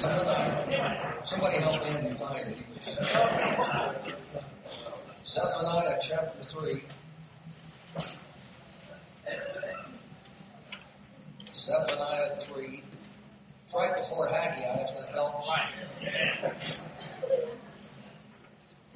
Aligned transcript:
Zephaniah. 0.00 1.12
Somebody 1.24 1.58
help 1.58 1.82
me 1.82 2.08
and 2.08 2.18
find 2.18 2.46
it. 2.46 2.58
Zephaniah 5.26 5.98
chapter 6.00 6.44
3. 6.44 6.82
Zephaniah 11.52 12.36
3. 12.36 12.82
It's 13.64 13.74
right 13.74 13.96
before 13.96 14.28
Haggai, 14.28 14.82
if 14.82 14.94
that 14.94 15.08
helps. 15.10 15.50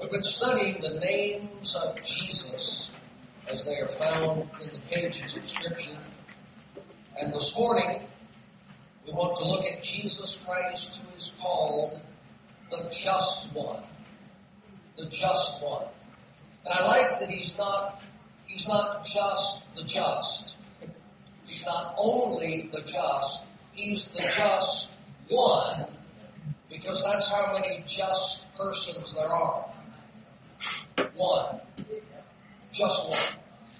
We've 0.00 0.10
been 0.10 0.22
studying 0.22 0.80
the 0.80 1.00
names 1.00 1.74
of 1.74 2.02
Jesus 2.04 2.90
as 3.50 3.64
they 3.64 3.76
are 3.78 3.88
found 3.88 4.48
in 4.60 4.68
the 4.68 4.80
pages 4.88 5.36
of 5.36 5.48
Scripture. 5.48 5.96
And 7.20 7.34
this 7.34 7.56
morning, 7.56 8.02
we 9.06 9.12
want 9.12 9.36
to 9.36 9.44
look 9.44 9.64
at 9.66 9.82
Jesus 9.82 10.38
Christ 10.46 10.96
who 10.98 11.16
is 11.16 11.32
called 11.40 12.00
the 12.70 12.88
Just 12.92 13.52
One. 13.52 13.82
The 14.96 15.06
Just 15.06 15.62
One. 15.62 15.86
And 16.64 16.74
I 16.74 16.86
like 16.86 17.18
that 17.20 17.28
he's 17.28 17.56
not, 17.58 18.02
he's 18.46 18.68
not 18.68 19.04
just 19.04 19.62
the 19.74 19.82
just. 19.82 20.56
He's 21.46 21.66
not 21.66 21.94
only 21.98 22.70
the 22.72 22.80
just, 22.82 23.42
he's 23.72 24.08
the 24.08 24.22
just 24.34 24.90
one, 25.28 25.86
because 26.70 27.04
that's 27.04 27.30
how 27.30 27.52
many 27.52 27.84
just 27.86 28.44
persons 28.56 29.12
there 29.12 29.28
are. 29.28 29.64
One. 31.14 31.60
Just 32.70 33.08
one. 33.08 33.18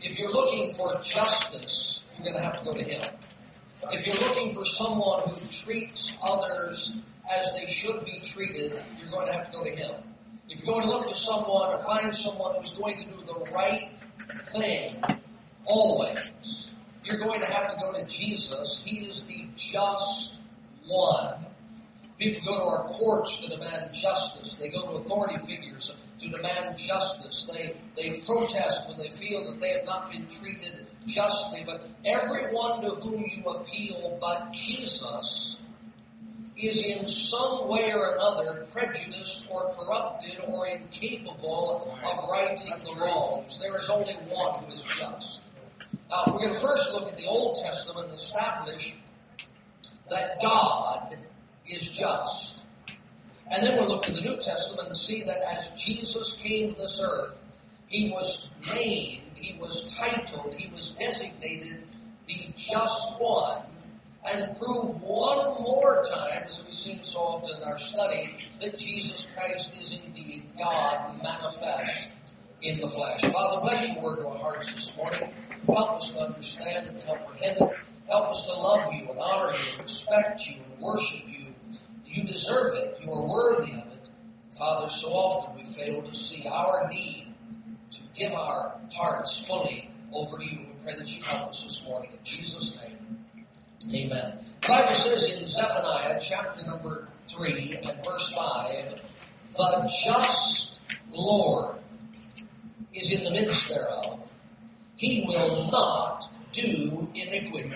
If 0.02 0.18
you're 0.18 0.32
looking 0.32 0.70
for 0.70 1.00
justice, 1.02 2.02
you're 2.16 2.24
going 2.24 2.36
to 2.36 2.42
have 2.42 2.58
to 2.58 2.64
go 2.64 2.74
to 2.74 2.82
him. 2.82 3.02
If 3.90 4.06
you're 4.06 4.28
looking 4.28 4.54
for 4.54 4.64
someone 4.64 5.22
who 5.28 5.34
treats 5.48 6.14
others 6.22 6.96
as 7.30 7.52
they 7.52 7.66
should 7.66 8.04
be 8.04 8.20
treated, 8.20 8.74
you're 8.98 9.10
going 9.10 9.26
to 9.26 9.32
have 9.32 9.46
to 9.46 9.52
go 9.52 9.64
to 9.64 9.70
him. 9.70 9.94
If 10.48 10.62
you're 10.62 10.74
going 10.74 10.86
to 10.86 10.88
look 10.88 11.08
to 11.08 11.14
someone 11.14 11.70
or 11.70 11.78
find 11.80 12.14
someone 12.14 12.54
who's 12.56 12.72
going 12.72 12.98
to 12.98 13.04
do 13.04 13.24
the 13.26 13.50
right 13.52 13.90
thing, 14.52 15.02
always, 15.64 16.70
you're 17.04 17.18
going 17.18 17.40
to 17.40 17.46
have 17.46 17.74
to 17.74 17.80
go 17.80 17.92
to 17.92 18.04
Jesus. 18.06 18.82
He 18.84 19.06
is 19.06 19.24
the 19.24 19.46
just 19.56 20.36
one. 20.86 21.46
People 22.18 22.52
go 22.52 22.58
to 22.58 22.64
our 22.64 22.84
courts 22.84 23.38
to 23.38 23.48
demand 23.48 23.92
justice. 23.92 24.54
They 24.54 24.68
go 24.68 24.82
to 24.82 24.92
authority 24.92 25.38
figures 25.38 25.94
to 26.20 26.28
demand 26.28 26.78
justice. 26.78 27.50
They, 27.52 27.74
they 27.96 28.20
protest 28.20 28.88
when 28.88 28.98
they 28.98 29.08
feel 29.08 29.50
that 29.50 29.60
they 29.60 29.70
have 29.70 29.86
not 29.86 30.10
been 30.10 30.24
treated 30.26 30.86
justly. 31.06 31.64
But 31.64 31.88
everyone 32.04 32.82
to 32.82 32.90
whom 32.90 33.24
you 33.34 33.44
appeal 33.44 34.18
but 34.20 34.52
Jesus 34.52 35.60
is 36.56 36.84
in 36.84 37.08
some 37.08 37.68
way 37.68 37.92
or 37.92 38.14
another 38.14 38.66
prejudiced 38.72 39.46
or 39.50 39.74
corrupted 39.74 40.38
or 40.46 40.66
incapable 40.66 41.98
of 42.04 42.28
righting 42.28 42.72
the 42.84 43.00
wrongs. 43.00 43.58
There 43.58 43.78
is 43.78 43.88
only 43.88 44.14
one 44.28 44.64
who 44.64 44.72
is 44.72 44.82
just. 44.82 45.40
Now, 46.10 46.24
we're 46.26 46.40
going 46.40 46.54
to 46.54 46.60
first 46.60 46.92
look 46.92 47.08
at 47.08 47.16
the 47.16 47.26
Old 47.26 47.58
Testament 47.64 48.08
and 48.08 48.16
establish 48.16 48.96
that 50.10 50.40
God 50.42 51.16
is 51.66 51.88
just. 51.90 52.58
And 53.50 53.62
then 53.62 53.76
we'll 53.76 53.88
look 53.88 54.08
at 54.08 54.14
the 54.14 54.20
New 54.20 54.36
Testament 54.36 54.88
and 54.88 54.96
see 54.96 55.22
that 55.24 55.38
as 55.42 55.70
Jesus 55.76 56.34
came 56.34 56.74
to 56.74 56.80
this 56.80 57.00
earth, 57.02 57.38
he 57.88 58.10
was 58.10 58.48
named, 58.74 59.31
he 59.42 59.58
was 59.58 59.94
titled, 59.96 60.54
he 60.56 60.72
was 60.72 60.92
designated 60.92 61.82
the 62.26 62.48
just 62.56 63.20
one 63.20 63.62
and 64.30 64.56
prove 64.58 65.02
one 65.02 65.62
more 65.62 66.04
time, 66.08 66.44
as 66.46 66.64
we've 66.64 66.74
seen 66.74 67.02
so 67.02 67.18
often 67.18 67.56
in 67.56 67.62
our 67.64 67.78
study, 67.78 68.36
that 68.60 68.78
Jesus 68.78 69.26
Christ 69.34 69.72
is 69.80 69.92
indeed 69.92 70.44
God 70.56 71.20
manifest 71.20 72.10
in 72.62 72.80
the 72.80 72.86
flesh. 72.86 73.20
Father, 73.22 73.60
bless 73.60 73.88
your 73.92 74.02
word 74.02 74.16
to 74.18 74.28
our 74.28 74.38
hearts 74.38 74.72
this 74.72 74.96
morning. 74.96 75.28
Help 75.66 75.96
us 75.96 76.12
to 76.12 76.20
understand 76.20 76.88
and 76.88 77.04
comprehend 77.04 77.56
it. 77.60 77.76
Help 78.08 78.28
us 78.28 78.46
to 78.46 78.52
love 78.52 78.92
you 78.92 79.10
and 79.10 79.18
honor 79.18 79.52
you 79.52 79.72
and 79.74 79.82
respect 79.82 80.48
you 80.48 80.56
and 80.70 80.80
worship 80.80 81.22
you. 81.26 81.46
You 82.04 82.22
deserve 82.22 82.76
it. 82.76 83.00
You 83.02 83.12
are 83.12 83.26
worthy 83.26 83.72
of 83.72 83.78
it. 83.78 84.08
Father, 84.56 84.88
so 84.88 85.08
often 85.08 85.56
we 85.56 85.64
fail 85.64 86.02
to 86.02 86.14
see 86.14 86.46
our 86.46 86.88
need 86.88 87.31
give 88.14 88.32
our 88.32 88.74
hearts 88.92 89.44
fully 89.46 89.90
over 90.12 90.38
to 90.38 90.44
you. 90.44 90.58
We 90.60 90.84
pray 90.84 90.94
that 90.94 91.16
you 91.16 91.22
help 91.22 91.50
us 91.50 91.64
this 91.64 91.84
morning. 91.84 92.10
In 92.12 92.18
Jesus' 92.24 92.78
name. 92.80 92.92
Amen. 93.94 94.38
The 94.60 94.68
Bible 94.68 94.94
says 94.94 95.36
in 95.36 95.48
Zephaniah 95.48 96.20
chapter 96.20 96.64
number 96.64 97.08
3 97.28 97.78
and 97.86 98.04
verse 98.04 98.32
5, 98.32 99.02
the 99.56 99.92
just 100.04 100.78
Lord 101.12 101.76
is 102.94 103.10
in 103.10 103.24
the 103.24 103.30
midst 103.30 103.68
thereof. 103.68 104.34
He 104.96 105.24
will 105.26 105.70
not 105.70 106.30
do 106.52 107.08
iniquity. 107.14 107.72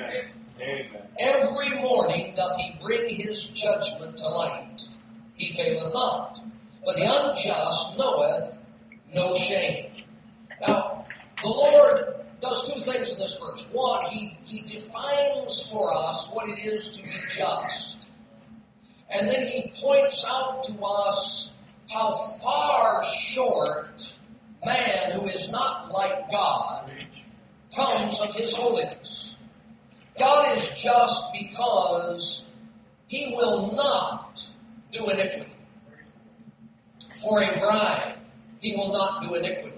Amen. 0.61 0.87
Every 1.19 1.81
morning 1.81 2.35
doth 2.37 2.57
he 2.57 2.79
bring 2.83 3.15
his 3.15 3.47
judgment 3.47 4.19
to 4.19 4.29
light. 4.29 4.83
He 5.35 5.53
faileth 5.53 5.93
not. 5.93 6.41
But 6.85 6.97
the 6.97 7.05
unjust 7.05 7.99
knoweth 7.99 8.57
no 9.13 9.35
shame. 9.35 9.87
Now, 10.61 11.07
the 11.43 11.49
Lord 11.49 12.15
does 12.41 12.73
two 12.73 12.81
things 12.81 13.13
in 13.13 13.19
this 13.19 13.37
verse. 13.39 13.67
One, 13.73 14.07
he, 14.07 14.37
he 14.45 14.61
defines 14.63 15.71
for 15.71 15.95
us 15.95 16.31
what 16.33 16.49
it 16.49 16.59
is 16.59 16.91
to 16.91 17.03
be 17.03 17.11
just. 17.31 17.99
And 19.11 19.29
then 19.29 19.47
he 19.47 19.73
points 19.81 20.25
out 20.29 20.65
to 20.65 20.73
us 20.85 21.53
how 21.89 22.13
far 22.43 23.05
short 23.05 24.17
man 24.65 25.13
who 25.13 25.27
is 25.29 25.51
not 25.51 25.93
like 25.93 26.31
God 26.31 26.91
comes 27.75 28.21
of 28.21 28.35
his 28.35 28.57
holiness. 28.57 29.37
God 30.19 30.57
is 30.57 30.71
just 30.71 31.33
because 31.33 32.47
he 33.07 33.35
will 33.37 33.73
not 33.75 34.47
do 34.93 35.09
iniquity. 35.09 35.53
For 37.23 37.43
a 37.43 37.59
bribe, 37.59 38.17
he 38.61 38.75
will 38.75 38.93
not 38.93 39.23
do 39.23 39.35
iniquity. 39.35 39.76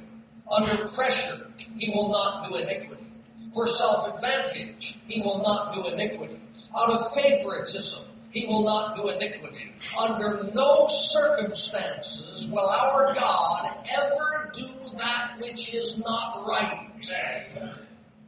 Under 0.50 0.88
pressure, 0.88 1.46
he 1.76 1.90
will 1.90 2.10
not 2.10 2.48
do 2.48 2.56
iniquity. 2.56 3.04
For 3.52 3.66
self-advantage, 3.66 4.98
he 5.06 5.20
will 5.20 5.42
not 5.42 5.74
do 5.74 5.86
iniquity. 5.88 6.40
Out 6.76 6.90
of 6.90 7.12
favoritism, 7.12 8.02
he 8.30 8.46
will 8.46 8.64
not 8.64 8.96
do 8.96 9.08
iniquity. 9.08 9.72
Under 10.00 10.50
no 10.54 10.86
circumstances 10.88 12.48
will 12.48 12.68
our 12.68 13.14
God 13.14 13.70
ever 13.90 14.52
do 14.54 14.68
that 14.98 15.32
which 15.40 15.74
is 15.74 15.98
not 15.98 16.44
right. 16.46 16.90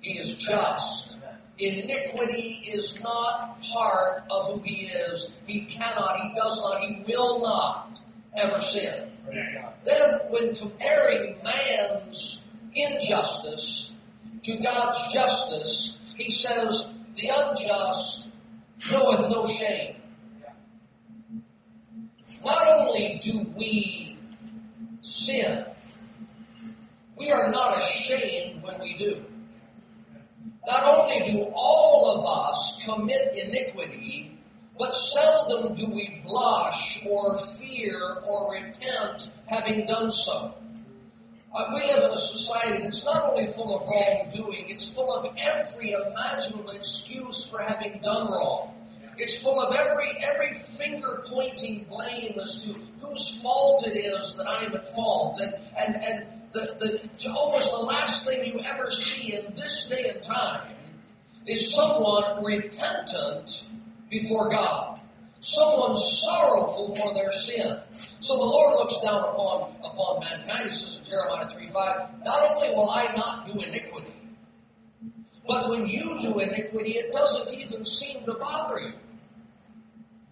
He 0.01 0.19
is 0.19 0.37
just. 0.37 1.17
Iniquity 1.59 2.65
is 2.67 2.99
not 3.03 3.61
part 3.63 4.25
of 4.31 4.47
who 4.47 4.63
he 4.63 4.87
is. 4.87 5.33
He 5.47 5.67
cannot, 5.67 6.19
he 6.21 6.35
does 6.35 6.61
not, 6.63 6.83
he 6.83 7.05
will 7.07 7.43
not 7.43 8.00
ever 8.37 8.61
sin. 8.61 9.11
Then, 9.85 10.21
when 10.31 10.55
comparing 10.57 11.37
man's 11.43 12.47
injustice 12.75 13.93
to 14.43 14.59
God's 14.59 15.13
justice, 15.13 15.99
he 16.17 16.31
says, 16.31 16.93
The 17.17 17.31
unjust 17.35 18.29
knoweth 18.91 19.29
no 19.31 19.47
shame. 19.49 19.97
Not 22.45 22.69
only 22.69 23.21
do 23.23 23.41
we 23.55 24.19
sin, 25.03 25.65
we 27.17 27.31
are 27.31 27.51
not 27.51 27.79
ashamed 27.79 28.63
when 28.63 28.81
we 28.81 28.97
do. 28.97 29.25
Not 30.67 30.85
only 30.85 31.33
do 31.33 31.43
all 31.55 32.19
of 32.19 32.49
us 32.49 32.83
commit 32.85 33.37
iniquity, 33.37 34.39
but 34.81 34.95
seldom 34.95 35.75
do 35.75 35.87
we 35.91 36.23
blush 36.27 37.07
or 37.07 37.37
fear 37.37 38.01
or 38.27 38.55
repent 38.55 39.31
having 39.47 39.85
done 39.85 40.11
so. 40.11 40.55
Uh, 41.55 41.67
we 41.75 41.83
live 41.83 42.05
in 42.05 42.11
a 42.11 42.17
society 42.17 42.83
that's 42.83 43.05
not 43.05 43.29
only 43.29 43.47
full 43.47 43.77
of 43.77 43.87
wrongdoing, 43.87 44.65
it's 44.69 44.89
full 44.89 45.13
of 45.13 45.37
every 45.37 45.91
imaginable 45.91 46.71
excuse 46.71 47.47
for 47.47 47.61
having 47.61 48.01
done 48.01 48.33
wrong. 48.33 48.73
It's 49.19 49.43
full 49.43 49.61
of 49.61 49.77
every 49.77 50.17
every 50.23 50.55
finger 50.55 51.25
pointing 51.27 51.85
blame 51.85 52.39
as 52.41 52.65
to 52.65 52.81
whose 53.03 53.43
fault 53.43 53.87
it 53.87 53.99
is 53.99 54.35
that 54.37 54.49
I'm 54.49 54.75
at 54.75 54.89
fault. 54.89 55.41
And 55.41 55.55
and 55.77 56.03
and 56.03 56.27
the, 56.53 57.11
the 57.21 57.31
almost 57.31 57.71
the 57.71 57.85
last 57.85 58.25
thing 58.25 58.47
you 58.47 58.61
ever 58.65 58.91
see 58.91 59.35
in 59.35 59.55
this 59.57 59.89
day 59.89 60.11
and 60.15 60.23
time 60.23 60.63
is 61.47 61.75
someone 61.75 62.43
repentant 62.43 63.67
before 64.11 64.51
God. 64.51 65.01
Someone 65.41 65.97
sorrowful 65.97 66.95
for 66.97 67.15
their 67.15 67.33
sin. 67.33 67.79
So 68.21 68.37
the 68.37 68.45
Lord 68.45 68.75
looks 68.75 69.01
down 69.01 69.21
upon, 69.21 69.75
upon 69.83 70.21
mankind. 70.21 70.69
He 70.69 70.75
says 70.75 70.99
in 70.99 71.05
Jeremiah 71.07 71.49
3 71.49 71.67
5, 71.67 72.25
Not 72.25 72.43
only 72.51 72.69
will 72.75 72.91
I 72.91 73.05
not 73.17 73.47
do 73.47 73.59
iniquity, 73.59 74.13
but 75.49 75.71
when 75.71 75.87
you 75.87 76.19
do 76.21 76.39
iniquity, 76.41 76.93
it 76.93 77.13
doesn't 77.13 77.55
even 77.55 77.87
seem 77.87 78.25
to 78.27 78.35
bother 78.35 78.81
you. 78.81 78.93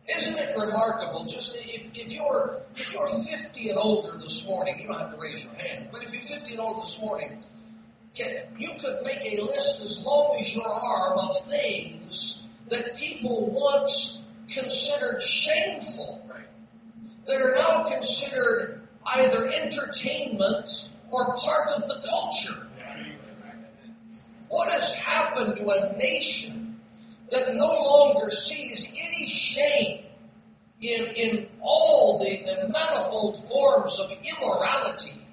Isn't 0.08 0.38
it 0.38 0.56
remarkable? 0.56 1.24
Just 1.24 1.56
if, 1.56 1.90
if 1.94 2.12
you're 2.12 2.60
if 2.76 2.92
you're 2.92 3.08
50 3.08 3.70
and 3.70 3.78
older 3.78 4.16
this 4.18 4.46
morning, 4.46 4.78
you 4.80 4.88
don't 4.88 4.98
have 4.98 5.12
to 5.12 5.18
raise 5.18 5.44
your 5.44 5.54
hand. 5.54 5.88
But 5.90 6.02
if 6.02 6.12
you're 6.12 6.22
50 6.22 6.52
and 6.52 6.60
older 6.60 6.80
this 6.80 7.00
morning, 7.00 7.42
you 8.14 8.70
could 8.80 9.02
make 9.04 9.20
a 9.24 9.42
list 9.42 9.84
as 9.84 10.00
long 10.00 10.36
as 10.38 10.54
your 10.54 10.68
arm 10.68 11.18
of 11.18 11.46
things 11.46 12.46
that 12.70 12.96
people 12.96 13.50
once 13.50 14.22
considered 14.48 15.22
shameful, 15.22 16.24
that 17.26 17.40
are 17.40 17.54
now 17.54 17.88
considered 17.90 18.88
either 19.14 19.48
entertainment 19.48 20.90
or 21.10 21.36
part 21.36 21.70
of 21.76 21.88
the 21.88 22.02
culture. 22.08 22.66
What 24.48 24.70
has 24.70 24.94
happened 24.94 25.56
to 25.56 25.68
a 25.68 25.96
nation 25.96 26.80
that 27.30 27.54
no 27.54 27.66
longer 27.66 28.30
sees 28.30 28.90
any 28.90 29.26
shame 29.26 30.04
in, 30.80 31.06
in 31.08 31.48
all 31.60 32.18
the, 32.18 32.42
the 32.44 32.68
manifold 32.68 33.36
forms 33.48 33.98
of 33.98 34.12
immorality 34.22 35.26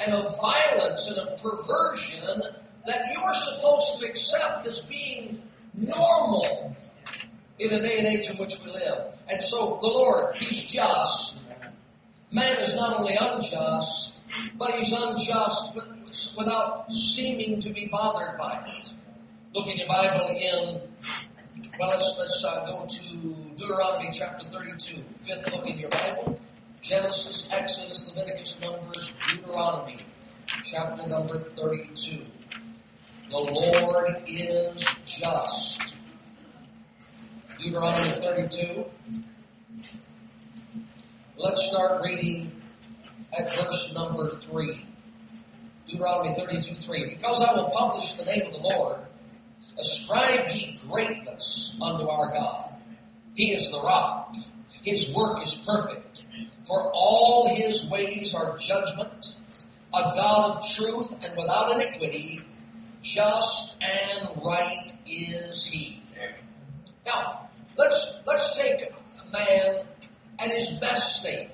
and 0.00 0.14
of 0.14 0.40
violence 0.40 1.08
and 1.08 1.18
of 1.18 1.42
perversion 1.42 2.42
that 2.86 3.12
you're 3.14 3.34
supposed 3.34 4.00
to 4.00 4.06
accept 4.06 4.66
as 4.66 4.80
being 4.80 5.42
normal 5.74 6.76
in 7.58 7.72
a 7.72 7.80
day 7.80 7.98
and 7.98 8.06
age 8.06 8.30
in 8.30 8.36
which 8.36 8.62
we 8.64 8.72
live. 8.72 9.12
And 9.28 9.42
so 9.42 9.78
the 9.80 9.88
Lord, 9.88 10.34
He's 10.36 10.64
just. 10.64 11.38
Man 12.30 12.56
is 12.60 12.74
not 12.74 12.98
only 12.98 13.14
unjust, 13.20 14.20
but 14.56 14.70
he's 14.74 14.90
unjust 14.90 15.74
without 16.36 16.90
seeming 16.90 17.60
to 17.60 17.70
be 17.70 17.88
bothered 17.88 18.38
by 18.38 18.64
it. 18.66 18.94
Look 19.54 19.66
in 19.66 19.76
your 19.76 19.88
Bible 19.88 20.28
in, 20.28 20.80
well, 21.78 21.90
let's, 21.90 22.16
let's 22.18 22.42
uh, 22.42 22.64
go 22.64 22.86
to 22.86 23.36
Deuteronomy 23.56 24.10
chapter 24.14 24.46
32, 24.48 25.04
fifth 25.20 25.50
book 25.50 25.66
in 25.66 25.78
your 25.78 25.90
Bible. 25.90 26.40
Genesis, 26.80 27.48
Exodus, 27.52 28.08
Leviticus, 28.08 28.58
Numbers, 28.62 29.12
Deuteronomy, 29.28 29.96
chapter 30.64 31.06
number 31.06 31.38
32. 31.38 32.22
The 33.32 33.38
Lord 33.38 34.22
is 34.26 34.84
just. 35.06 35.94
Deuteronomy 37.58 38.10
32. 38.10 38.84
Let's 41.38 41.66
start 41.70 42.02
reading 42.02 42.52
at 43.32 43.50
verse 43.56 43.90
number 43.94 44.28
3. 44.28 44.84
Deuteronomy 45.88 46.34
32, 46.34 46.74
3. 46.74 47.06
Because 47.06 47.40
I 47.40 47.54
will 47.54 47.70
publish 47.70 48.12
the 48.12 48.26
name 48.26 48.48
of 48.48 48.52
the 48.52 48.68
Lord, 48.68 48.98
ascribe 49.80 50.54
ye 50.54 50.78
greatness 50.86 51.74
unto 51.80 52.08
our 52.08 52.32
God. 52.32 52.74
He 53.32 53.54
is 53.54 53.70
the 53.70 53.80
rock. 53.80 54.36
His 54.82 55.10
work 55.14 55.42
is 55.42 55.54
perfect. 55.54 56.20
For 56.64 56.92
all 56.92 57.56
his 57.56 57.88
ways 57.88 58.34
are 58.34 58.58
judgment, 58.58 59.36
a 59.94 60.02
God 60.14 60.58
of 60.58 60.68
truth 60.68 61.16
and 61.24 61.34
without 61.34 61.72
iniquity, 61.72 62.40
just 63.02 63.74
and 63.80 64.28
right 64.42 64.92
is 65.06 65.66
he. 65.66 66.02
Now, 67.04 67.48
let's, 67.76 68.20
let's 68.26 68.56
take 68.56 68.82
a 68.82 69.32
man 69.32 69.84
at 70.38 70.50
his 70.50 70.70
best 70.72 71.20
state. 71.20 71.48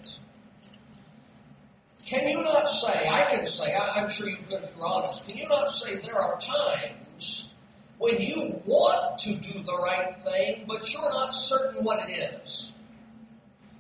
Can 2.07 2.29
you 2.29 2.43
not 2.43 2.71
say, 2.71 3.09
I 3.09 3.37
can 3.37 3.47
say, 3.47 3.75
I, 3.75 4.01
am 4.01 4.09
sure 4.09 4.29
you 4.29 4.39
could 4.49 4.67
you're 4.77 4.87
honest, 4.87 5.27
can 5.27 5.37
you 5.37 5.49
not 5.49 5.75
say 5.75 5.97
there 5.97 6.19
are 6.19 6.39
times 6.39 7.51
when 7.99 8.19
you 8.21 8.63
want 8.65 9.19
to 9.21 9.35
do 9.35 9.63
the 9.63 9.79
right 9.83 10.17
thing, 10.23 10.65
but 10.67 10.91
you're 10.93 11.11
not 11.11 11.35
certain 11.35 11.85
what 11.85 12.09
it 12.09 12.13
is? 12.13 12.73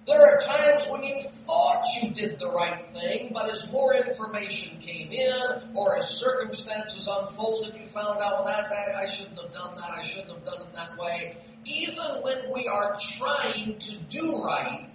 There 0.08 0.22
are 0.24 0.40
times 0.40 0.86
when 0.88 1.02
you 1.04 1.20
thought 1.46 1.84
you 2.00 2.08
did 2.08 2.38
the 2.38 2.48
right 2.48 2.82
thing, 2.94 3.30
but 3.34 3.50
as 3.50 3.70
more 3.70 3.92
information 3.92 4.78
came 4.80 5.12
in 5.12 5.74
or 5.74 5.98
as 5.98 6.08
circumstances 6.08 7.06
unfolded, 7.06 7.78
you 7.78 7.86
found 7.86 8.18
out, 8.20 8.42
well, 8.42 8.44
that, 8.46 8.70
that, 8.70 8.96
I 8.96 9.04
shouldn't 9.04 9.38
have 9.38 9.52
done 9.52 9.74
that, 9.74 9.90
I 9.90 10.02
shouldn't 10.02 10.30
have 10.32 10.44
done 10.46 10.62
it 10.62 10.72
that 10.72 10.96
way. 10.96 11.36
Even 11.66 12.22
when 12.22 12.38
we 12.54 12.66
are 12.66 12.96
trying 13.18 13.78
to 13.80 13.98
do 14.08 14.42
right, 14.42 14.88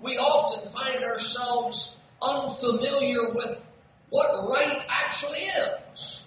we 0.00 0.16
often 0.16 0.66
find 0.66 1.04
ourselves 1.04 1.98
unfamiliar 2.22 3.32
with 3.34 3.62
what 4.08 4.48
right 4.50 4.82
actually 4.88 5.40
is. 5.40 6.21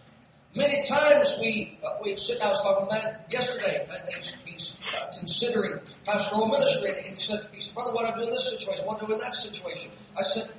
Many 0.55 0.87
times 0.87 1.37
we 1.41 1.77
uh, 1.85 1.97
we 2.01 2.15
sit. 2.15 2.39
down, 2.39 2.47
I 2.47 2.51
was 2.51 2.61
talking 2.61 2.87
about 2.87 3.29
yesterday, 3.29 3.85
and 3.91 4.15
he's, 4.15 4.35
he's 4.45 4.95
uh, 4.95 5.13
considering 5.19 5.81
pastoral 6.05 6.47
ministry, 6.47 6.91
and 6.97 7.13
he 7.13 7.19
said, 7.19 7.45
"He 7.51 7.59
said, 7.59 7.75
brother, 7.75 7.91
what 7.91 8.07
do 8.07 8.13
I 8.13 8.17
do 8.17 8.23
in 8.23 8.29
this 8.29 8.57
situation? 8.57 8.85
What 8.85 8.99
do 8.99 9.05
I 9.05 9.07
do 9.09 9.13
in 9.15 9.19
that 9.19 9.35
situation?" 9.35 9.91
I 10.17 10.23
said, 10.23 10.49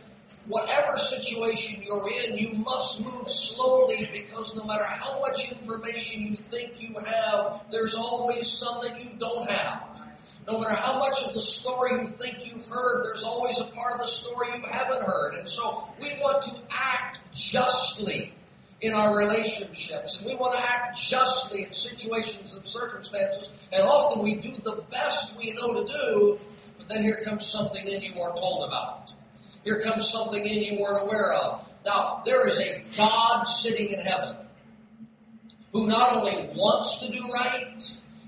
"Whatever 0.49 0.99
situation 0.99 1.83
you're 1.83 2.11
in, 2.11 2.37
you 2.37 2.53
must 2.59 3.03
move 3.03 3.27
slowly 3.27 4.07
because 4.13 4.55
no 4.55 4.65
matter 4.65 4.85
how 4.85 5.19
much 5.21 5.51
information 5.51 6.25
you 6.25 6.37
think 6.37 6.73
you 6.79 6.95
have, 6.99 7.63
there's 7.71 7.95
always 7.95 8.49
some 8.49 8.83
that 8.83 9.03
you 9.03 9.11
don't 9.19 9.49
have." 9.51 10.13
No 10.47 10.61
matter 10.61 10.75
how 10.75 10.99
much 11.01 11.25
of 11.25 11.33
the 11.33 11.43
story 11.43 12.03
you 12.03 12.07
think 12.07 12.37
you've 12.45 12.67
heard, 12.67 13.07
there's 13.07 13.25
always 13.25 13.59
a 13.61 13.65
part 13.65 13.95
of 13.95 14.01
the 14.01 14.07
story 14.07 14.49
you 14.55 14.63
haven't 14.63 15.03
heard. 15.03 15.35
And 15.35 15.49
so 15.49 15.89
we 15.99 16.17
want 16.21 16.43
to 16.45 16.55
act 16.71 17.19
justly 17.35 18.33
in 18.81 18.93
our 18.93 19.17
relationships. 19.17 20.19
And 20.19 20.27
we 20.27 20.35
want 20.35 20.55
to 20.55 20.63
act 20.63 20.99
justly 20.99 21.65
in 21.65 21.73
situations 21.73 22.53
and 22.55 22.67
circumstances. 22.67 23.51
And 23.73 23.83
often 23.83 24.23
we 24.23 24.35
do 24.35 24.55
the 24.63 24.83
best 24.91 25.39
we 25.39 25.53
know 25.53 25.85
to 25.85 25.93
do, 25.93 26.39
but 26.79 26.89
then 26.89 27.03
here 27.03 27.23
comes 27.25 27.47
something 27.47 27.87
in 27.87 28.03
you 28.03 28.15
weren't 28.15 28.37
told 28.37 28.69
about. 28.69 29.13
Here 29.65 29.81
comes 29.81 30.09
something 30.09 30.45
in 30.45 30.63
you 30.63 30.81
weren't 30.81 31.03
aware 31.03 31.33
of. 31.33 31.67
Now, 31.85 32.23
there 32.25 32.47
is 32.47 32.59
a 32.61 32.83
God 32.97 33.45
sitting 33.45 33.93
in 33.93 34.01
heaven 34.01 34.37
who 35.73 35.87
not 35.87 36.17
only 36.17 36.51
wants 36.55 37.07
to 37.07 37.13
do 37.13 37.29
right, 37.33 37.83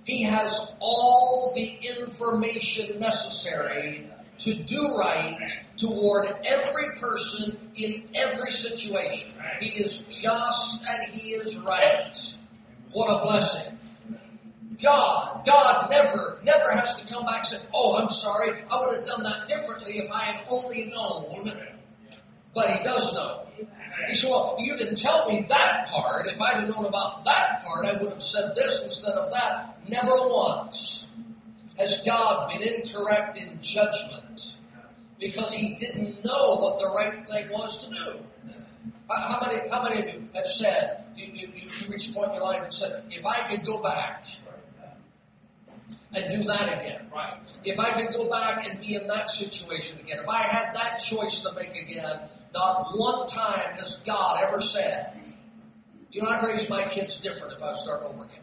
he 0.05 0.23
has 0.23 0.73
all 0.81 1.53
the 1.55 1.79
information 1.99 2.99
necessary 2.99 4.07
to 4.38 4.55
do 4.55 4.96
right 4.96 5.50
toward 5.76 6.26
every 6.44 6.96
person 6.99 7.56
in 7.75 8.05
every 8.14 8.50
situation. 8.50 9.31
He 9.61 9.70
is 9.70 9.99
just 10.02 10.87
and 10.88 11.12
he 11.12 11.31
is 11.31 11.58
right. 11.58 12.37
What 12.93 13.08
a 13.08 13.25
blessing. 13.25 13.79
God, 14.81 15.44
God 15.44 15.90
never, 15.90 16.38
never 16.44 16.70
has 16.70 17.00
to 17.00 17.12
come 17.12 17.25
back 17.25 17.38
and 17.38 17.46
say, 17.46 17.58
oh, 17.75 17.99
I'm 17.99 18.11
sorry, 18.11 18.62
I 18.70 18.81
would 18.81 18.96
have 18.96 19.06
done 19.06 19.25
that 19.25 19.49
differently 19.49 19.99
if 19.99 20.12
I 20.12 20.20
had 20.20 20.44
only 20.49 20.85
known. 20.85 21.52
But 22.54 22.71
he 22.71 22.85
does 22.85 23.12
know. 23.14 23.47
He 24.09 24.14
said, 24.14 24.30
well, 24.30 24.57
you 24.61 24.76
didn't 24.76 24.97
tell 24.97 25.28
me 25.28 25.45
that 25.49 25.88
part. 25.88 26.28
If 26.28 26.40
I'd 26.40 26.61
have 26.61 26.68
known 26.68 26.85
about 26.85 27.25
that 27.25 27.64
part, 27.64 27.87
I 27.87 27.95
would 27.95 28.11
have 28.11 28.23
said 28.23 28.54
this 28.54 28.85
instead 28.85 29.14
of 29.14 29.33
that. 29.33 29.76
Never 29.88 30.12
once 30.12 31.08
has 31.78 32.02
God 32.04 32.50
been 32.50 32.62
incorrect 32.62 33.37
in 33.37 33.58
judgment 33.62 34.56
because 35.18 35.52
he 35.54 35.75
didn't 35.75 36.25
know 36.25 36.56
what 36.56 36.78
the 36.78 36.87
right 36.94 37.26
thing 37.26 37.49
was 37.50 37.85
to 37.85 37.90
do. 37.90 38.18
How 39.11 39.40
many, 39.47 39.68
how 39.70 39.82
many 39.82 40.00
of 40.00 40.14
you 40.14 40.28
have 40.35 40.47
said, 40.47 41.04
you, 41.16 41.26
you, 41.32 41.49
you 41.54 41.70
reached 41.88 42.11
a 42.11 42.12
point 42.12 42.28
in 42.28 42.35
your 42.35 42.44
life 42.44 42.62
and 42.62 42.75
said, 42.75 43.04
if 43.11 43.25
I 43.25 43.37
could 43.49 43.64
go 43.64 43.82
back 43.82 44.25
and 46.14 46.38
do 46.38 46.47
that 46.47 46.80
again, 46.80 47.06
right? 47.14 47.38
if 47.64 47.80
I 47.80 47.90
could 47.90 48.14
go 48.14 48.30
back 48.30 48.68
and 48.68 48.80
be 48.80 48.94
in 48.94 49.06
that 49.08 49.30
situation 49.30 49.99
again, 50.00 50.18
if 50.20 50.28
I 50.28 50.42
had 50.42 50.75
that 50.75 50.99
choice 50.99 51.40
to 51.40 51.52
make 51.52 51.75
again, 51.76 52.20
not 52.54 52.97
one 52.97 53.26
time 53.26 53.73
has 53.73 53.97
God 54.06 54.42
ever 54.42 54.61
said, 54.61 55.12
you 56.11 56.23
know, 56.23 56.28
I'd 56.28 56.44
raise 56.47 56.68
my 56.68 56.85
kids 56.85 57.20
different 57.20 57.54
if 57.54 57.62
I 57.62 57.75
start 57.75 58.02
over 58.02 58.25
again. 58.25 58.38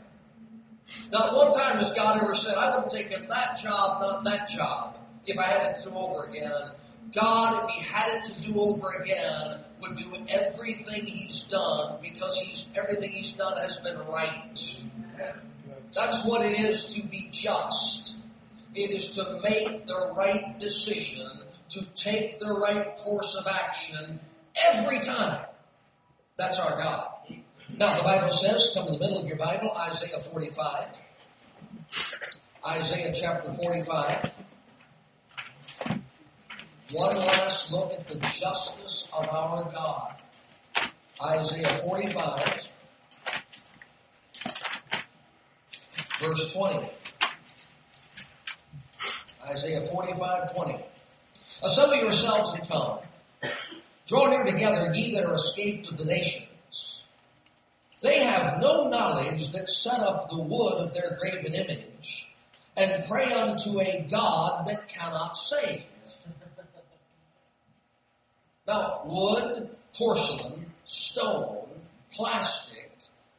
Not 1.12 1.36
one 1.36 1.54
time 1.54 1.77
has 1.77 1.92
God 1.94 2.22
ever 2.22 2.36
said, 2.36 2.58
I 2.58 2.75
would 2.75 2.84
have 2.84 2.92
taken 2.92 3.27
that 3.27 3.58
job, 3.58 4.01
not 4.01 4.24
that 4.25 4.50
job, 4.50 4.98
if 5.25 5.38
I 5.38 5.44
had 5.44 5.72
it 5.72 5.84
to 5.84 5.89
do 5.89 5.96
over 5.96 6.25
again. 6.25 6.72
God, 7.13 7.63
if 7.63 7.70
He 7.72 7.82
had 7.82 8.10
it 8.12 8.34
to 8.34 8.42
do 8.42 8.60
over 8.60 8.92
again, 9.01 9.60
would 9.82 9.98
do 9.98 10.15
everything 10.27 11.06
He's 11.06 11.44
done 11.44 11.98
because 12.01 12.39
He's 12.39 12.68
everything 12.75 13.12
He's 13.12 13.32
done 13.34 13.58
has 13.58 13.77
been 13.77 13.98
right. 14.08 14.82
That's 15.94 16.25
what 16.25 16.46
it 16.46 16.60
is 16.60 16.94
to 16.96 17.04
be 17.04 17.30
just. 17.32 18.15
It 18.74 18.92
is 18.92 19.12
to 19.12 19.39
make 19.42 19.88
the 19.88 20.12
right 20.15 20.60
decision 20.60 21.30
to 21.70 21.86
take 21.96 22.39
the 22.39 22.54
right 22.54 22.96
course 22.98 23.36
of 23.36 23.48
action 23.48 24.20
every 24.72 25.00
time. 25.00 25.46
That's 26.38 26.60
our 26.60 26.77
God. 26.82 27.15
Now, 27.74 27.98
the 27.98 28.04
Bible 28.04 28.30
says, 28.30 28.72
come 28.74 28.88
in 28.88 28.94
the 28.94 29.00
middle 29.00 29.20
of 29.20 29.28
your 29.28 29.38
Bible, 29.38 29.72
Isaiah 29.78 30.20
45. 30.20 30.88
Isaiah 32.68 33.12
chapter 33.14 33.52
45. 33.52 34.32
One 36.92 37.18
last 37.18 37.72
look 37.72 37.92
at 37.92 38.08
the 38.08 38.20
justice 38.40 39.08
of 39.12 39.28
our 39.28 39.64
God. 39.72 40.16
Isaiah 41.22 41.68
45, 41.68 42.68
verse 46.20 46.54
20. 46.54 46.90
Isaiah 49.48 49.82
45, 49.82 50.56
20. 50.56 50.86
Assemble 51.64 51.96
yourselves 51.98 52.54
and 52.54 52.68
come. 52.68 53.00
Draw 54.08 54.30
near 54.30 54.44
together, 54.44 54.94
ye 54.94 55.16
that 55.16 55.26
are 55.26 55.34
escaped 55.34 55.90
of 55.92 55.98
the 55.98 56.06
nations. 56.06 56.48
Have 58.36 58.60
no 58.60 58.89
knowledge 58.89 59.51
that 59.54 59.70
set 59.70 60.01
up 60.01 60.30
the 60.30 60.42
wood 60.42 60.74
of 60.74 60.94
their 60.94 61.18
graven 61.20 61.54
image 61.54 62.30
and 62.75 63.06
pray 63.08 63.32
unto 63.32 63.80
a 63.80 64.06
God 64.12 64.68
that 64.68 64.88
cannot 64.88 65.38
save. 65.38 65.84
Now, 68.68 69.01
wood, 69.06 69.70
porcelain, 69.94 70.65
stone, 70.86 71.68
plastic, 72.12 72.92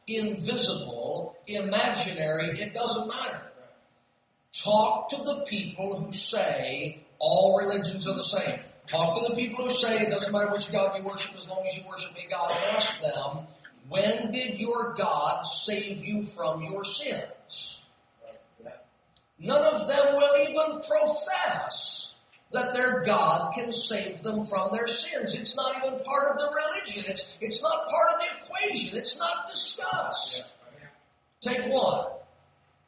invisible, 0.07 1.35
imaginary, 1.47 2.57
it 2.61 2.73
doesn't 2.73 3.09
matter. 3.09 3.41
Talk 4.53 5.09
to 5.09 5.17
the 5.17 5.43
people 5.45 5.99
who 5.99 6.13
say 6.13 7.03
all 7.19 7.57
religions 7.57 8.07
are 8.07 8.15
the 8.15 8.23
same. 8.23 8.59
Talk 8.87 9.21
to 9.21 9.29
the 9.29 9.35
people 9.35 9.65
who 9.65 9.71
say 9.71 9.99
it 9.99 10.09
doesn't 10.09 10.31
matter 10.31 10.49
which 10.49 10.71
God 10.71 10.97
you 10.97 11.03
worship 11.03 11.35
as 11.35 11.47
long 11.49 11.65
as 11.67 11.77
you 11.77 11.83
worship 11.85 12.15
a 12.15 12.29
God. 12.29 12.49
Ask 12.73 13.01
them, 13.01 13.47
when 13.89 14.31
did 14.31 14.59
your 14.59 14.93
God 14.95 15.43
save 15.43 16.03
you 16.03 16.23
from 16.23 16.63
your 16.63 16.83
sins? 16.83 17.85
None 19.39 19.63
of 19.63 19.87
them 19.87 20.15
will 20.15 20.49
even 20.49 20.81
profess 20.81 22.15
that 22.51 22.73
their 22.73 23.03
God 23.03 23.53
can 23.53 23.71
save 23.71 24.21
them 24.23 24.43
from 24.43 24.71
their 24.71 24.87
sins. 24.87 25.35
It's 25.35 25.55
not 25.55 25.75
even 25.77 25.99
part 26.03 26.31
of 26.31 26.37
the 26.39 26.49
religion. 26.49 27.03
It's, 27.07 27.29
it's 27.39 27.61
not 27.61 27.89
part 27.89 28.13
of 28.13 28.19
the 28.19 28.45
equation. 28.45 28.97
It's 28.97 29.19
not 29.19 29.49
discussed. 29.49 30.53
Take 31.41 31.71
one. 31.71 32.07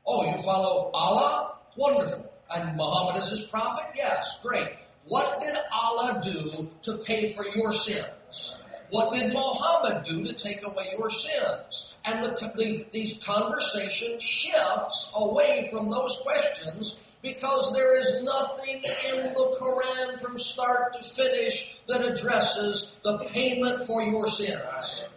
Oh, 0.06 0.26
you 0.26 0.42
follow 0.42 0.90
Allah? 0.94 1.56
Wonderful. 1.76 2.32
And 2.54 2.76
Muhammad 2.76 3.22
is 3.22 3.30
his 3.30 3.42
prophet? 3.42 3.86
Yes, 3.96 4.40
great. 4.42 4.70
What 5.06 5.40
did 5.40 5.56
Allah 5.72 6.22
do 6.24 6.70
to 6.84 6.98
pay 6.98 7.32
for 7.32 7.46
your 7.56 7.74
sins? 7.74 8.59
What 8.90 9.14
did 9.14 9.34
Muhammad 9.34 10.06
do 10.06 10.24
to 10.24 10.34
take 10.34 10.66
away 10.66 10.96
your 10.98 11.12
sins? 11.12 11.96
And 12.06 12.24
the, 12.24 12.52
the, 12.56 12.86
the 12.92 13.16
conversation 13.24 14.20
shifts 14.20 15.12
away 15.16 15.68
from 15.72 15.90
those 15.90 16.20
questions 16.24 17.04
because 17.22 17.74
there 17.74 17.98
is 18.00 18.24
nothing 18.24 18.82
in 19.12 19.34
the 19.34 19.58
Quran 19.62 20.20
from 20.20 20.40
start 20.40 20.94
to 20.94 21.04
finish 21.04 21.76
that 21.88 22.02
addresses 22.02 22.96
the 23.04 23.20
payment 23.26 23.82
for 23.82 24.02
your 24.02 24.28
sins. 24.28 25.08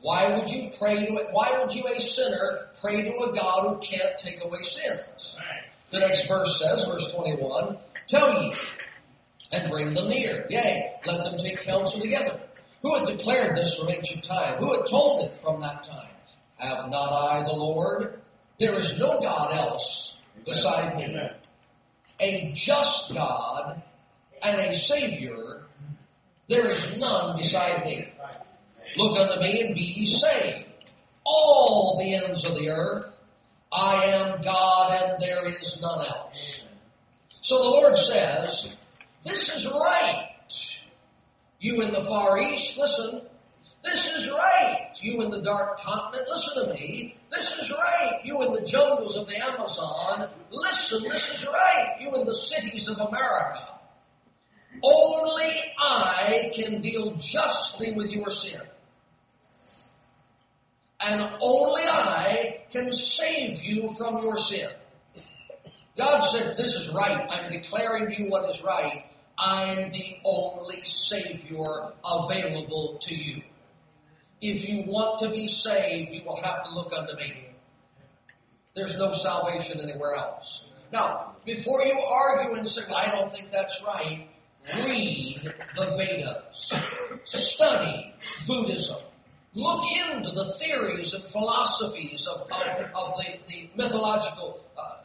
Why 0.00 0.36
would 0.36 0.50
you 0.50 0.70
pray 0.78 1.06
to 1.06 1.14
it? 1.14 1.28
Why 1.30 1.58
would 1.58 1.74
you, 1.74 1.84
a 1.86 1.98
sinner, 1.98 2.66
pray 2.80 3.04
to 3.04 3.10
a 3.10 3.34
God 3.34 3.68
who 3.68 3.80
can't 3.80 4.18
take 4.18 4.44
away 4.44 4.60
sins? 4.62 5.38
The 5.88 6.00
next 6.00 6.26
verse 6.26 6.58
says, 6.58 6.86
verse 6.86 7.10
21, 7.12 7.78
Tell 8.08 8.42
ye, 8.42 8.52
and 9.52 9.70
bring 9.70 9.94
them 9.94 10.08
near. 10.08 10.46
Yea, 10.48 10.92
let 11.06 11.24
them 11.24 11.38
take 11.38 11.62
counsel 11.62 12.00
together. 12.00 12.40
Who 12.82 12.94
had 12.94 13.06
declared 13.06 13.56
this 13.56 13.74
from 13.74 13.90
ancient 13.90 14.24
time? 14.24 14.58
Who 14.58 14.72
had 14.76 14.86
told 14.86 15.26
it 15.26 15.36
from 15.36 15.60
that 15.60 15.84
time? 15.84 16.10
Have 16.56 16.90
not 16.90 17.12
I 17.12 17.42
the 17.42 17.52
Lord? 17.52 18.20
There 18.58 18.74
is 18.74 18.98
no 18.98 19.20
God 19.20 19.52
else 19.54 20.16
beside 20.44 20.96
me. 20.96 21.18
A 22.20 22.52
just 22.54 23.12
God 23.12 23.82
and 24.42 24.60
a 24.60 24.78
Savior. 24.78 25.62
There 26.48 26.66
is 26.66 26.96
none 26.98 27.36
beside 27.36 27.84
me. 27.84 28.12
Look 28.96 29.18
unto 29.18 29.40
me 29.40 29.62
and 29.62 29.74
be 29.74 29.80
ye 29.80 30.06
saved. 30.06 30.66
All 31.24 31.98
the 31.98 32.14
ends 32.14 32.44
of 32.44 32.54
the 32.54 32.68
earth. 32.68 33.06
I 33.72 34.04
am 34.04 34.42
God 34.42 35.02
and 35.02 35.20
there 35.20 35.48
is 35.48 35.80
none 35.80 36.06
else. 36.06 36.68
So 37.40 37.58
the 37.58 37.70
Lord 37.70 37.98
says, 37.98 38.76
this 39.24 39.54
is 39.54 39.70
right. 39.70 40.30
You 41.58 41.80
in 41.80 41.92
the 41.92 42.00
Far 42.00 42.38
East, 42.38 42.78
listen. 42.78 43.22
This 43.82 44.14
is 44.16 44.30
right. 44.30 44.90
You 45.00 45.22
in 45.22 45.30
the 45.30 45.42
dark 45.42 45.80
continent, 45.80 46.28
listen 46.28 46.66
to 46.66 46.74
me. 46.74 47.16
This 47.30 47.58
is 47.58 47.70
right. 47.70 48.20
You 48.24 48.42
in 48.42 48.52
the 48.52 48.62
jungles 48.62 49.16
of 49.16 49.26
the 49.26 49.36
Amazon, 49.36 50.28
listen, 50.50 51.02
this 51.02 51.34
is 51.34 51.46
right. 51.46 51.96
You 52.00 52.14
in 52.16 52.26
the 52.26 52.34
cities 52.34 52.88
of 52.88 52.98
America. 52.98 53.68
Only 54.82 55.52
I 55.78 56.52
can 56.54 56.80
deal 56.80 57.14
justly 57.16 57.92
with 57.92 58.10
your 58.10 58.30
sin. 58.30 58.60
And 61.00 61.30
only 61.40 61.82
I 61.82 62.62
can 62.70 62.90
save 62.92 63.62
you 63.62 63.90
from 63.90 64.22
your 64.22 64.38
sin. 64.38 64.70
God 65.96 66.24
said, 66.24 66.56
This 66.56 66.76
is 66.76 66.90
right. 66.90 67.26
I'm 67.30 67.52
declaring 67.52 68.06
to 68.06 68.22
you 68.22 68.28
what 68.28 68.48
is 68.50 68.62
right. 68.62 69.04
I'm 69.38 69.90
the 69.90 70.16
only 70.24 70.82
Savior 70.84 71.92
available 72.04 72.98
to 73.02 73.14
you. 73.14 73.42
If 74.40 74.68
you 74.68 74.84
want 74.86 75.18
to 75.20 75.30
be 75.30 75.48
saved, 75.48 76.12
you 76.12 76.22
will 76.24 76.40
have 76.42 76.64
to 76.64 76.74
look 76.74 76.92
unto 76.92 77.16
me. 77.16 77.46
There's 78.74 78.98
no 78.98 79.12
salvation 79.12 79.80
anywhere 79.80 80.14
else. 80.14 80.64
Now, 80.92 81.32
before 81.44 81.82
you 81.82 81.98
argue 81.98 82.56
and 82.56 82.68
say, 82.68 82.82
well, 82.88 82.98
I 82.98 83.08
don't 83.08 83.32
think 83.32 83.50
that's 83.50 83.82
right, 83.84 84.28
read 84.86 85.54
the 85.76 85.86
Vedas. 85.96 86.72
Study 87.24 88.14
Buddhism. 88.46 88.98
Look 89.54 89.84
into 90.10 90.30
the 90.32 90.54
theories 90.58 91.14
and 91.14 91.24
philosophies 91.24 92.26
of, 92.26 92.42
of, 92.42 92.78
of 92.94 93.18
the, 93.18 93.38
the 93.46 93.70
mythological 93.76 94.64
uh, 94.76 94.96